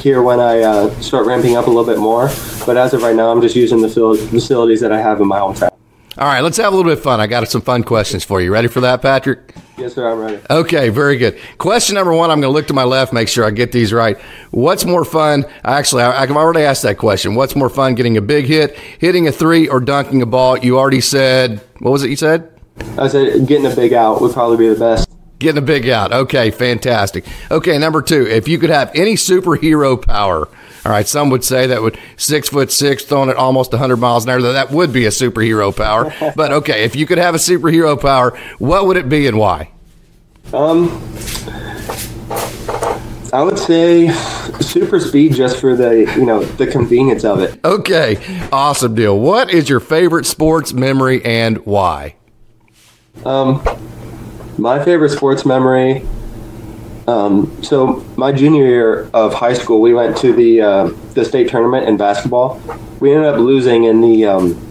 here 0.06 0.22
when 0.22 0.40
I 0.40 0.60
uh, 0.60 1.02
start 1.02 1.26
ramping 1.26 1.56
up 1.58 1.66
a 1.66 1.70
little 1.72 1.84
bit 1.84 1.98
more. 1.98 2.30
But 2.66 2.78
as 2.78 2.94
of 2.94 3.04
right 3.04 3.16
now, 3.16 3.32
I'm 3.32 3.42
just 3.42 3.56
using 3.56 3.82
the 3.82 3.90
facilities 3.90 4.82
that 4.82 4.92
I 4.92 5.00
have 5.00 5.22
in 5.22 5.28
my 5.28 5.40
hometown. 5.40 5.70
All 6.18 6.28
right, 6.28 6.40
let's 6.40 6.56
have 6.58 6.72
a 6.72 6.76
little 6.76 6.90
bit 6.90 6.98
of 6.98 7.04
fun. 7.04 7.20
I 7.20 7.28
got 7.28 7.46
some 7.50 7.62
fun 7.62 7.84
questions 7.84 8.24
for 8.24 8.40
you. 8.40 8.52
Ready 8.52 8.70
for 8.70 8.80
that, 8.80 9.02
Patrick? 9.02 9.54
Yes, 9.78 9.96
sir. 9.96 10.10
I'm 10.10 10.18
ready. 10.18 10.40
Okay, 10.50 10.88
very 10.88 11.18
good. 11.18 11.38
Question 11.58 11.96
number 11.96 12.14
one. 12.14 12.32
I'm 12.32 12.40
going 12.40 12.50
to 12.50 12.56
look 12.56 12.68
to 12.68 12.74
my 12.74 12.86
left, 12.86 13.12
make 13.12 13.28
sure 13.28 13.44
I 13.44 13.52
get 13.52 13.74
these 13.74 13.92
right. 13.92 14.18
What's 14.52 14.86
more 14.86 15.04
fun? 15.04 15.46
Actually, 15.66 16.04
I've 16.04 16.32
already 16.32 16.62
asked 16.62 16.84
that 16.84 16.98
question. 16.98 17.36
What's 17.36 17.54
more 17.56 17.70
fun, 17.70 17.96
getting 17.96 18.16
a 18.16 18.22
big 18.22 18.46
hit, 18.46 18.78
hitting 19.00 19.28
a 19.28 19.32
three, 19.34 19.68
or 19.68 19.82
dunking 19.82 20.22
a 20.22 20.26
ball? 20.26 20.58
You 20.58 20.80
already 20.80 21.02
said. 21.02 21.60
What 21.80 21.92
was 21.92 22.04
it? 22.04 22.10
You 22.10 22.16
said. 22.16 22.50
I 22.98 23.10
said 23.10 23.46
getting 23.46 23.70
a 23.70 23.76
big 23.76 23.92
out 23.92 24.22
would 24.22 24.32
probably 24.32 24.58
be 24.58 24.70
the 24.70 24.80
best. 24.80 25.10
Getting 25.40 25.58
a 25.62 25.66
big 25.66 25.90
out. 25.90 26.14
Okay, 26.14 26.50
fantastic. 26.50 27.26
Okay, 27.52 27.78
number 27.78 28.02
two, 28.02 28.26
if 28.26 28.48
you 28.48 28.58
could 28.58 28.70
have 28.70 28.90
any 28.96 29.16
superhero 29.16 30.02
power, 30.02 30.48
all 30.86 30.92
right, 30.92 31.08
some 31.08 31.32
would 31.32 31.44
say 31.44 31.66
that 31.68 31.82
would 31.82 31.98
six 32.16 32.50
foot 32.50 32.72
six, 32.72 33.04
throwing 33.04 33.30
it 33.30 33.38
almost 33.38 33.72
100 33.72 33.98
miles 33.98 34.24
an 34.26 34.30
hour, 34.30 34.42
that 34.42 34.70
would 34.70 34.94
be 34.94 35.06
a 35.06 35.10
superhero 35.10 35.76
power. 35.76 36.14
but 36.36 36.52
okay, 36.52 36.84
if 36.84 36.96
you 36.96 37.08
could 37.08 37.18
have 37.18 37.34
a 37.34 37.40
superhero 37.40 38.00
power, 38.00 38.38
what 38.60 38.86
would 38.86 38.96
it 38.96 39.10
be 39.10 39.26
and 39.26 39.38
why? 39.40 39.72
Um, 40.54 40.90
I 43.34 43.42
would 43.42 43.58
say 43.58 44.10
super 44.62 45.00
speed 45.00 45.34
just 45.34 45.58
for 45.58 45.76
the 45.76 46.14
you 46.16 46.26
know 46.26 46.44
the 46.44 46.68
convenience 46.68 47.26
of 47.26 47.40
it. 47.40 47.60
Okay, 47.66 48.18
awesome 48.52 48.94
deal. 48.94 49.20
What 49.20 49.52
is 49.52 49.68
your 49.68 49.80
favorite 49.80 50.28
sports 50.28 50.72
memory 50.72 51.26
and 51.26 51.58
why? 51.66 52.16
Um, 53.26 53.64
my 54.60 54.84
favorite 54.86 55.10
sports 55.10 55.46
memory. 55.46 56.06
Um, 57.08 57.64
so 57.64 58.04
my 58.18 58.32
junior 58.32 58.66
year 58.66 59.10
of 59.14 59.34
high 59.34 59.54
school, 59.54 59.80
we 59.82 59.94
went 59.94 60.18
to 60.18 60.34
the 60.34 60.62
uh, 60.62 60.86
the 61.14 61.24
state 61.24 61.50
tournament 61.50 61.88
in 61.88 61.98
basketball. 61.98 62.60
We 63.00 63.14
ended 63.14 63.28
up 63.28 63.40
losing 63.40 63.84
in 63.84 64.02
the 64.02 64.26
um, 64.26 64.62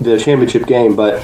the 0.00 0.18
championship 0.18 0.66
game, 0.66 0.96
but 0.96 1.22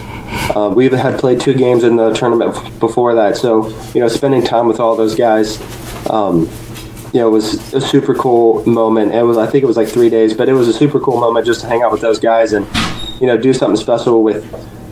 uh, 0.55 0.73
we 0.75 0.89
had 0.89 1.19
played 1.19 1.41
two 1.41 1.55
games 1.55 1.85
in 1.85 1.97
the 1.97 2.13
tournament 2.13 2.55
before 2.81 3.15
that. 3.15 3.37
So 3.37 3.69
you 3.95 4.01
know, 4.01 4.09
spending 4.09 4.45
time 4.45 4.67
with 4.67 4.79
all 4.79 4.95
those 4.95 5.15
guys, 5.15 5.59
um, 6.11 6.49
you 7.15 7.21
know, 7.21 7.31
was 7.31 7.73
a 7.73 7.81
super 7.81 8.15
cool 8.15 8.65
moment. 8.67 9.15
It 9.15 9.23
was 9.23 9.39
I 9.39 9.47
think 9.47 9.65
it 9.65 9.67
was 9.67 9.77
like 9.79 9.89
three 9.89 10.11
days, 10.11 10.35
but 10.35 10.51
it 10.51 10.55
was 10.55 10.69
a 10.69 10.73
super 10.73 11.01
cool 11.01 11.19
moment 11.19 11.47
just 11.47 11.63
to 11.63 11.67
hang 11.67 11.83
out 11.83 11.93
with 11.93 12.03
those 12.03 12.19
guys 12.19 12.53
and 12.53 12.67
you 13.21 13.27
know 13.27 13.39
do 13.39 13.55
something 13.55 13.81
special 13.81 14.23
with 14.23 14.45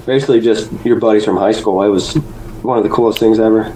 basically 0.06 0.40
just 0.40 0.72
your 0.86 0.98
buddies 0.98 1.24
from 1.24 1.36
high 1.36 1.52
school. 1.52 1.82
It 1.82 1.88
was 1.88 2.14
one 2.62 2.78
of 2.78 2.84
the 2.84 2.90
coolest 2.90 3.18
things 3.18 3.38
ever. 3.38 3.74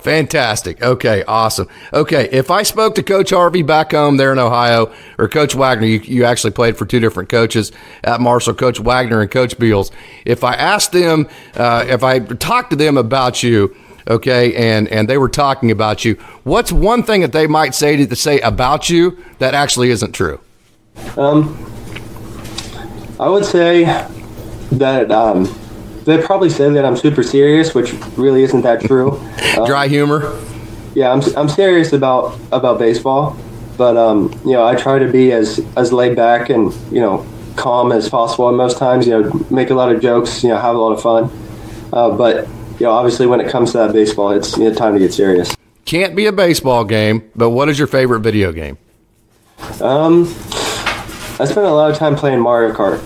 Fantastic. 0.00 0.82
Okay, 0.82 1.24
awesome. 1.24 1.68
Okay, 1.92 2.28
if 2.30 2.50
I 2.50 2.62
spoke 2.62 2.94
to 2.94 3.02
Coach 3.02 3.30
Harvey 3.30 3.62
back 3.62 3.90
home 3.92 4.16
there 4.16 4.32
in 4.32 4.38
Ohio, 4.38 4.92
or 5.18 5.28
Coach 5.28 5.54
Waggoner, 5.54 5.86
you, 5.86 5.98
you 6.00 6.24
actually 6.24 6.52
played 6.52 6.76
for 6.76 6.86
two 6.86 7.00
different 7.00 7.28
coaches 7.28 7.72
at 8.04 8.20
Marshall, 8.20 8.54
Coach 8.54 8.78
Waggoner 8.78 9.20
and 9.20 9.30
Coach 9.30 9.58
Beals. 9.58 9.90
If 10.24 10.44
I 10.44 10.54
asked 10.54 10.92
them, 10.92 11.28
uh, 11.54 11.84
if 11.88 12.04
I 12.04 12.20
talked 12.20 12.70
to 12.70 12.76
them 12.76 12.96
about 12.96 13.42
you, 13.42 13.74
okay, 14.06 14.54
and 14.54 14.88
and 14.88 15.08
they 15.08 15.18
were 15.18 15.28
talking 15.28 15.70
about 15.70 16.04
you, 16.04 16.14
what's 16.44 16.70
one 16.70 17.02
thing 17.02 17.22
that 17.22 17.32
they 17.32 17.46
might 17.46 17.74
say 17.74 18.04
to 18.06 18.16
say 18.16 18.40
about 18.40 18.88
you 18.88 19.18
that 19.40 19.54
actually 19.54 19.90
isn't 19.90 20.12
true? 20.12 20.40
Um, 21.16 21.56
I 23.18 23.28
would 23.28 23.44
say 23.44 23.84
that 24.72 25.10
um, 25.10 25.46
they 26.08 26.22
probably 26.22 26.48
say 26.48 26.70
that 26.70 26.84
I'm 26.84 26.96
super 26.96 27.22
serious, 27.22 27.74
which 27.74 27.92
really 28.16 28.42
isn't 28.42 28.62
that 28.62 28.80
true. 28.80 29.20
Um, 29.58 29.66
Dry 29.66 29.88
humor. 29.88 30.38
Yeah, 30.94 31.10
I'm, 31.10 31.20
I'm 31.36 31.48
serious 31.48 31.92
about 31.92 32.38
about 32.52 32.78
baseball, 32.78 33.36
but 33.76 33.96
um, 33.96 34.30
you 34.44 34.52
know 34.52 34.64
I 34.64 34.76
try 34.76 35.00
to 35.00 35.10
be 35.10 35.32
as 35.32 35.58
as 35.76 35.92
laid 35.92 36.14
back 36.14 36.48
and 36.48 36.72
you 36.92 37.00
know 37.00 37.26
calm 37.56 37.90
as 37.90 38.08
possible. 38.08 38.46
And 38.48 38.56
most 38.56 38.78
times, 38.78 39.06
you 39.06 39.18
know, 39.18 39.46
make 39.50 39.70
a 39.70 39.74
lot 39.74 39.90
of 39.90 40.00
jokes, 40.00 40.44
you 40.44 40.50
know, 40.50 40.58
have 40.58 40.76
a 40.76 40.78
lot 40.78 40.92
of 40.92 41.02
fun. 41.02 41.30
Uh, 41.92 42.16
but 42.16 42.46
you 42.78 42.86
know, 42.86 42.92
obviously, 42.92 43.26
when 43.26 43.40
it 43.40 43.50
comes 43.50 43.72
to 43.72 43.78
that 43.78 43.92
baseball, 43.92 44.30
it's 44.30 44.56
you 44.56 44.68
know, 44.68 44.74
time 44.74 44.92
to 44.92 45.00
get 45.00 45.12
serious. 45.12 45.56
Can't 45.84 46.14
be 46.14 46.26
a 46.26 46.32
baseball 46.32 46.84
game, 46.84 47.28
but 47.34 47.50
what 47.50 47.68
is 47.68 47.78
your 47.78 47.88
favorite 47.88 48.20
video 48.20 48.52
game? 48.52 48.78
Um, 49.80 50.22
I 51.40 51.46
spent 51.46 51.66
a 51.66 51.72
lot 51.72 51.90
of 51.90 51.96
time 51.96 52.14
playing 52.14 52.40
Mario 52.40 52.72
Kart. 52.72 53.04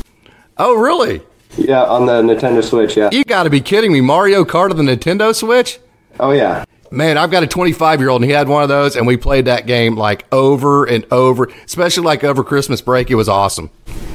Oh, 0.58 0.74
really? 0.74 1.22
Yeah, 1.56 1.84
on 1.84 2.06
the 2.06 2.22
Nintendo 2.22 2.62
Switch. 2.64 2.96
Yeah. 2.96 3.10
You 3.12 3.24
got 3.24 3.42
to 3.44 3.50
be 3.50 3.60
kidding 3.60 3.92
me! 3.92 4.00
Mario 4.00 4.44
Kart 4.44 4.70
on 4.70 4.84
the 4.84 4.96
Nintendo 4.96 5.34
Switch? 5.34 5.78
Oh 6.18 6.30
yeah. 6.32 6.64
Man, 6.90 7.16
I've 7.16 7.30
got 7.30 7.42
a 7.42 7.46
25 7.46 8.00
year 8.00 8.10
old 8.10 8.20
and 8.20 8.30
he 8.30 8.34
had 8.34 8.48
one 8.48 8.62
of 8.62 8.68
those, 8.68 8.96
and 8.96 9.06
we 9.06 9.16
played 9.16 9.46
that 9.46 9.66
game 9.66 9.96
like 9.96 10.26
over 10.30 10.84
and 10.84 11.06
over, 11.10 11.48
especially 11.64 12.04
like 12.04 12.22
over 12.22 12.44
Christmas 12.44 12.82
break. 12.82 13.10
It 13.10 13.14
was 13.14 13.28
awesome. 13.28 13.70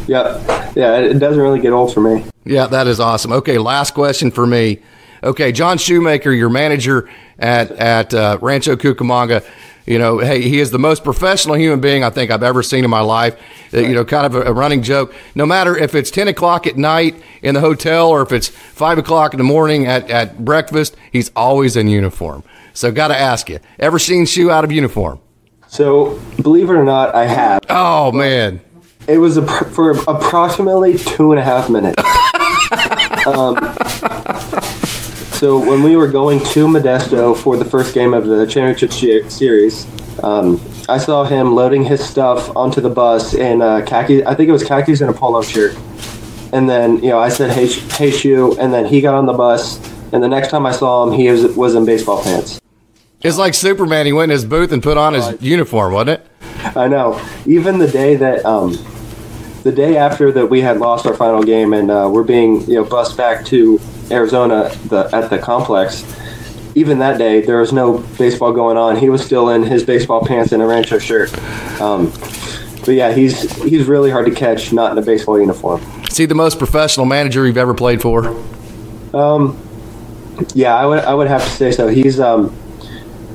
Yeah, 0.07 0.71
yeah, 0.75 0.97
it 0.97 1.19
doesn't 1.19 1.41
really 1.41 1.59
get 1.59 1.73
old 1.73 1.93
for 1.93 2.01
me. 2.01 2.25
Yeah, 2.45 2.67
that 2.67 2.87
is 2.87 2.99
awesome. 2.99 3.31
Okay, 3.33 3.57
last 3.57 3.93
question 3.93 4.31
for 4.31 4.45
me. 4.45 4.79
Okay, 5.23 5.51
John 5.51 5.77
Shoemaker, 5.79 6.31
your 6.31 6.49
manager 6.49 7.09
at 7.39 7.71
at 7.71 8.13
uh, 8.13 8.37
Rancho 8.41 8.75
Cucamonga. 8.75 9.43
You 9.87 9.97
know, 9.99 10.19
hey, 10.19 10.41
he 10.41 10.59
is 10.59 10.69
the 10.71 10.79
most 10.79 11.05
professional 11.05 11.55
human 11.55 11.79
being 11.79 12.03
I 12.03 12.09
think 12.09 12.29
I've 12.29 12.43
ever 12.43 12.61
seen 12.61 12.83
in 12.83 12.89
my 12.89 12.99
life. 12.99 13.39
Uh, 13.73 13.79
you 13.79 13.93
know, 13.93 14.03
kind 14.03 14.25
of 14.25 14.35
a, 14.35 14.41
a, 14.41 14.53
running 14.53 14.83
joke. 14.83 15.13
No 15.33 15.45
matter 15.45 15.77
if 15.77 15.95
it's 15.95 16.11
10 16.11 16.27
o'clock 16.27 16.67
at 16.67 16.75
night 16.75 17.15
in 17.41 17.55
the 17.55 17.61
hotel 17.61 18.09
or 18.09 18.21
if 18.21 18.33
it's 18.33 18.49
5 18.49 18.97
o'clock 18.97 19.33
in 19.33 19.37
the 19.37 19.45
morning 19.45 19.87
at, 19.87 20.09
at 20.11 20.43
breakfast, 20.43 20.97
he's 21.13 21.31
always 21.37 21.77
in 21.77 21.87
uniform. 21.87 22.43
So, 22.73 22.91
got 22.91 23.07
to 23.07 23.17
ask 23.17 23.49
you, 23.49 23.59
ever 23.79 23.97
seen 23.97 24.25
Shu 24.25 24.51
out 24.51 24.65
of 24.65 24.73
uniform? 24.73 25.21
So, 25.67 26.19
believe 26.41 26.69
it 26.69 26.73
or 26.73 26.83
not, 26.83 27.15
I 27.15 27.25
have. 27.25 27.61
Oh, 27.69 28.11
man. 28.11 28.59
It 29.07 29.19
was 29.19 29.37
a, 29.37 29.47
for 29.47 29.91
approximately 29.91 30.97
two 30.97 31.31
and 31.31 31.39
a 31.39 31.43
half 31.43 31.69
minutes. 31.69 32.03
um, 33.25 33.55
so 35.37 35.59
when 35.59 35.83
we 35.83 35.95
were 35.95 36.07
going 36.07 36.39
to 36.39 36.65
Modesto 36.65 37.37
for 37.37 37.57
the 37.57 37.65
first 37.65 37.93
game 37.93 38.15
of 38.15 38.25
the 38.25 38.47
championship 38.47 39.29
series, 39.29 39.85
um, 40.23 40.59
I 40.89 40.97
saw 40.97 41.25
him 41.25 41.53
loading 41.53 41.83
his 41.83 42.03
stuff 42.03 42.55
onto 42.55 42.81
the 42.81 42.89
bus 42.89 43.35
in 43.35 43.61
uh, 43.61 43.85
khaki. 43.85 44.25
I 44.25 44.33
think 44.33 44.49
it 44.49 44.51
was 44.51 44.63
khakis 44.63 45.01
and 45.01 45.11
a 45.11 45.13
polo 45.13 45.43
shirt. 45.43 45.77
And 46.53 46.67
then 46.67 47.03
you 47.03 47.09
know 47.09 47.19
I 47.19 47.29
said, 47.29 47.51
"Hey, 47.51 47.67
hey, 47.67 48.09
Shu," 48.09 48.57
and 48.57 48.73
then 48.73 48.85
he 48.85 48.99
got 48.99 49.13
on 49.13 49.27
the 49.27 49.33
bus. 49.33 49.77
And 50.11 50.23
the 50.23 50.27
next 50.27 50.49
time 50.49 50.65
I 50.65 50.71
saw 50.71 51.05
him, 51.05 51.13
he 51.13 51.29
was, 51.29 51.55
was 51.55 51.75
in 51.75 51.85
baseball 51.85 52.23
pants. 52.23 52.59
It's 53.21 53.37
like 53.37 53.53
Superman. 53.53 54.07
He 54.07 54.13
went 54.13 54.31
in 54.31 54.35
his 54.35 54.45
booth 54.45 54.71
and 54.71 54.81
put 54.81 54.97
on 54.97 55.13
his 55.13 55.23
uh, 55.23 55.37
uniform, 55.39 55.93
wasn't 55.93 56.21
it? 56.21 56.27
I 56.75 56.87
know. 56.87 57.21
Even 57.45 57.77
the 57.77 57.87
day 57.87 58.15
that, 58.15 58.43
um, 58.43 58.75
the 59.63 59.71
day 59.71 59.97
after 59.97 60.31
that 60.31 60.47
we 60.47 60.61
had 60.61 60.77
lost 60.77 61.05
our 61.05 61.13
final 61.13 61.43
game 61.43 61.73
and 61.73 61.91
uh, 61.91 62.09
we're 62.11 62.23
being 62.23 62.61
you 62.61 62.75
know 62.75 62.85
bussed 62.85 63.17
back 63.17 63.45
to 63.47 63.79
Arizona 64.11 64.69
the, 64.89 65.09
at 65.13 65.29
the 65.29 65.39
complex, 65.39 66.03
even 66.75 66.99
that 66.99 67.17
day 67.17 67.41
there 67.41 67.59
was 67.59 67.73
no 67.73 67.99
baseball 68.17 68.53
going 68.53 68.77
on. 68.77 68.95
He 68.95 69.09
was 69.09 69.25
still 69.25 69.49
in 69.49 69.63
his 69.63 69.83
baseball 69.83 70.25
pants 70.25 70.51
and 70.51 70.61
a 70.61 70.65
Rancho 70.65 70.99
shirt. 70.99 71.37
Um, 71.81 72.11
but 72.85 72.95
yeah, 72.95 73.11
he's 73.11 73.51
he's 73.63 73.85
really 73.85 74.11
hard 74.11 74.25
to 74.27 74.33
catch 74.33 74.71
not 74.71 74.91
in 74.91 74.97
a 74.97 75.01
baseball 75.01 75.39
uniform. 75.39 75.81
Is 76.09 76.17
he 76.17 76.25
the 76.25 76.35
most 76.35 76.57
professional 76.57 77.05
manager 77.05 77.45
you've 77.45 77.57
ever 77.57 77.73
played 77.73 78.01
for? 78.01 78.27
Um, 79.13 79.59
yeah, 80.53 80.75
I 80.75 80.85
would 80.85 80.99
I 80.99 81.13
would 81.13 81.27
have 81.27 81.43
to 81.43 81.49
say 81.49 81.71
so. 81.71 81.87
He's 81.87 82.19
um, 82.19 82.55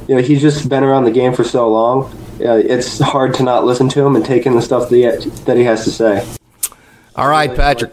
you 0.09 0.15
know, 0.17 0.23
he's 0.23 0.41
just 0.41 0.69
been 0.69 0.85
around 0.85 1.05
the 1.05 1.11
game 1.11 1.33
for 1.33 1.45
so 1.45 1.69
long. 1.69 2.05
Uh, 2.41 2.57
it's 2.57 2.99
hard 2.99 3.35
to 3.35 3.43
not 3.43 3.65
listen 3.65 3.89
to 3.91 4.05
him 4.05 4.17
and 4.17 4.25
take 4.25 4.47
in 4.47 4.55
the 4.55 4.63
stuff 4.63 4.89
that 4.89 4.97
he, 4.97 5.31
that 5.45 5.57
he 5.57 5.65
has 5.65 5.85
to 5.85 5.91
say. 5.91 6.27
All 7.15 7.29
right, 7.29 7.55
Patrick. 7.55 7.93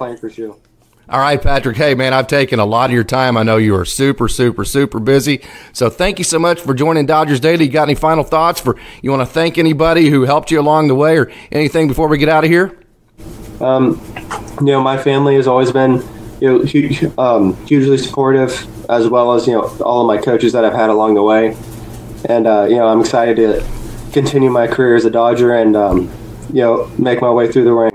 All 1.10 1.19
right, 1.19 1.41
Patrick. 1.41 1.76
Hey, 1.76 1.95
man, 1.95 2.13
I've 2.13 2.28
taken 2.28 2.60
a 2.60 2.65
lot 2.65 2.91
of 2.91 2.93
your 2.93 3.04
time. 3.04 3.36
I 3.36 3.41
know 3.41 3.58
you 3.58 3.76
are 3.76 3.84
super, 3.86 4.28
super, 4.28 4.63
super 4.63 5.00
busy. 5.00 5.41
So 5.74 5.89
thank 5.89 6.19
you 6.19 6.24
so 6.24 6.38
much 6.38 6.62
for 6.62 6.76
joining 6.76 7.08
Dodgers 7.08 7.39
Daily. 7.39 7.65
You 7.65 7.72
got 7.72 7.84
any 7.84 7.95
final 7.95 8.24
thoughts 8.24 8.62
for 8.62 8.76
you 9.02 9.10
want 9.10 9.22
to 9.22 9.26
thank 9.26 9.58
anybody 9.58 10.12
who 10.12 10.26
helped 10.26 10.52
you 10.52 10.60
along 10.60 10.88
the 10.88 10.93
way 10.93 11.17
or 11.17 11.32
anything 11.52 11.88
before 11.88 12.08
we 12.08 12.19
get 12.19 12.30
out 12.30 12.43
of 12.43 12.52
here? 12.52 12.78
Um, 13.60 14.00
you 14.60 14.67
know, 14.67 14.82
my 14.82 15.02
family 15.02 15.34
has 15.34 15.48
always 15.48 15.72
been 15.72 16.04
you 16.39 16.48
know 16.48 16.62
huge, 16.63 17.04
um, 17.17 17.56
hugely 17.65 17.98
supportive, 17.98 18.67
as 18.88 19.08
well 19.08 19.34
as 19.34 19.48
you 19.48 19.54
know 19.54 19.63
all 19.82 20.02
of 20.02 20.08
my 20.08 20.22
coaches 20.22 20.54
that 20.54 20.63
I've 20.63 20.74
had 20.74 20.91
along 20.91 21.15
the 21.15 21.24
way, 21.24 21.58
and 22.26 22.45
uh, 22.45 22.67
you 22.69 22.76
know 22.76 22.88
I'm 22.88 23.02
excited 23.02 23.36
to 23.38 23.65
continue 24.13 24.50
my 24.50 24.67
career 24.67 24.95
as 24.95 25.06
a 25.06 25.10
Dodger 25.10 25.56
and 25.56 25.76
um, 25.76 26.12
you 26.54 26.62
know 26.62 26.89
make 26.98 27.19
my 27.19 27.32
way 27.32 27.52
through 27.52 27.63
the. 27.63 27.88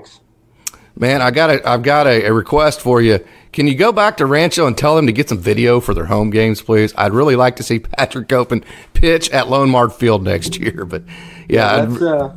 Man, 0.96 1.20
I 1.20 1.32
got 1.32 1.50
a, 1.50 1.68
I've 1.68 1.82
got 1.82 2.06
a, 2.06 2.26
a, 2.26 2.32
request 2.32 2.80
for 2.80 3.02
you. 3.02 3.24
Can 3.52 3.66
you 3.66 3.74
go 3.74 3.90
back 3.90 4.16
to 4.18 4.26
Rancho 4.26 4.66
and 4.66 4.78
tell 4.78 4.94
them 4.94 5.06
to 5.06 5.12
get 5.12 5.28
some 5.28 5.38
video 5.38 5.80
for 5.80 5.92
their 5.92 6.04
home 6.04 6.30
games, 6.30 6.62
please? 6.62 6.94
I'd 6.96 7.12
really 7.12 7.34
like 7.34 7.56
to 7.56 7.64
see 7.64 7.78
Patrick 7.80 8.28
Copen 8.28 8.64
pitch 8.92 9.28
at 9.30 9.46
LoanMart 9.46 9.92
Field 9.92 10.22
next 10.22 10.56
year. 10.60 10.84
But 10.84 11.02
yeah, 11.48 11.76
yeah 11.78 11.84
that's, 11.84 12.02
uh, 12.02 12.36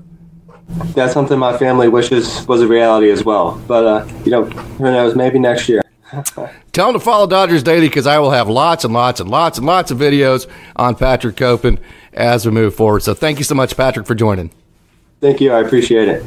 that's, 0.95 1.13
something 1.13 1.37
my 1.37 1.55
family 1.57 1.87
wishes 1.87 2.47
was 2.47 2.61
a 2.61 2.67
reality 2.67 3.11
as 3.11 3.23
well. 3.23 3.61
But 3.67 3.85
uh, 3.85 4.07
you 4.25 4.31
know, 4.31 4.45
who 4.45 4.85
knows? 4.85 5.15
Maybe 5.15 5.37
next 5.37 5.69
year. 5.69 5.83
Tell 6.71 6.91
them 6.91 6.93
to 6.93 6.99
follow 6.99 7.27
Dodgers 7.27 7.63
Daily 7.63 7.87
because 7.89 8.07
I 8.07 8.17
will 8.19 8.31
have 8.31 8.47
lots 8.47 8.85
and 8.85 8.93
lots 8.93 9.19
and 9.19 9.29
lots 9.29 9.57
and 9.57 9.67
lots 9.67 9.91
of 9.91 9.97
videos 9.97 10.47
on 10.75 10.95
Patrick 10.95 11.35
Copen 11.35 11.79
as 12.13 12.45
we 12.45 12.51
move 12.51 12.75
forward. 12.75 13.01
So 13.01 13.13
thank 13.13 13.37
you 13.37 13.43
so 13.43 13.55
much, 13.55 13.75
Patrick, 13.75 14.07
for 14.07 14.15
joining. 14.15 14.51
Thank 15.19 15.41
you. 15.41 15.51
I 15.51 15.59
appreciate 15.59 16.07
it. 16.07 16.23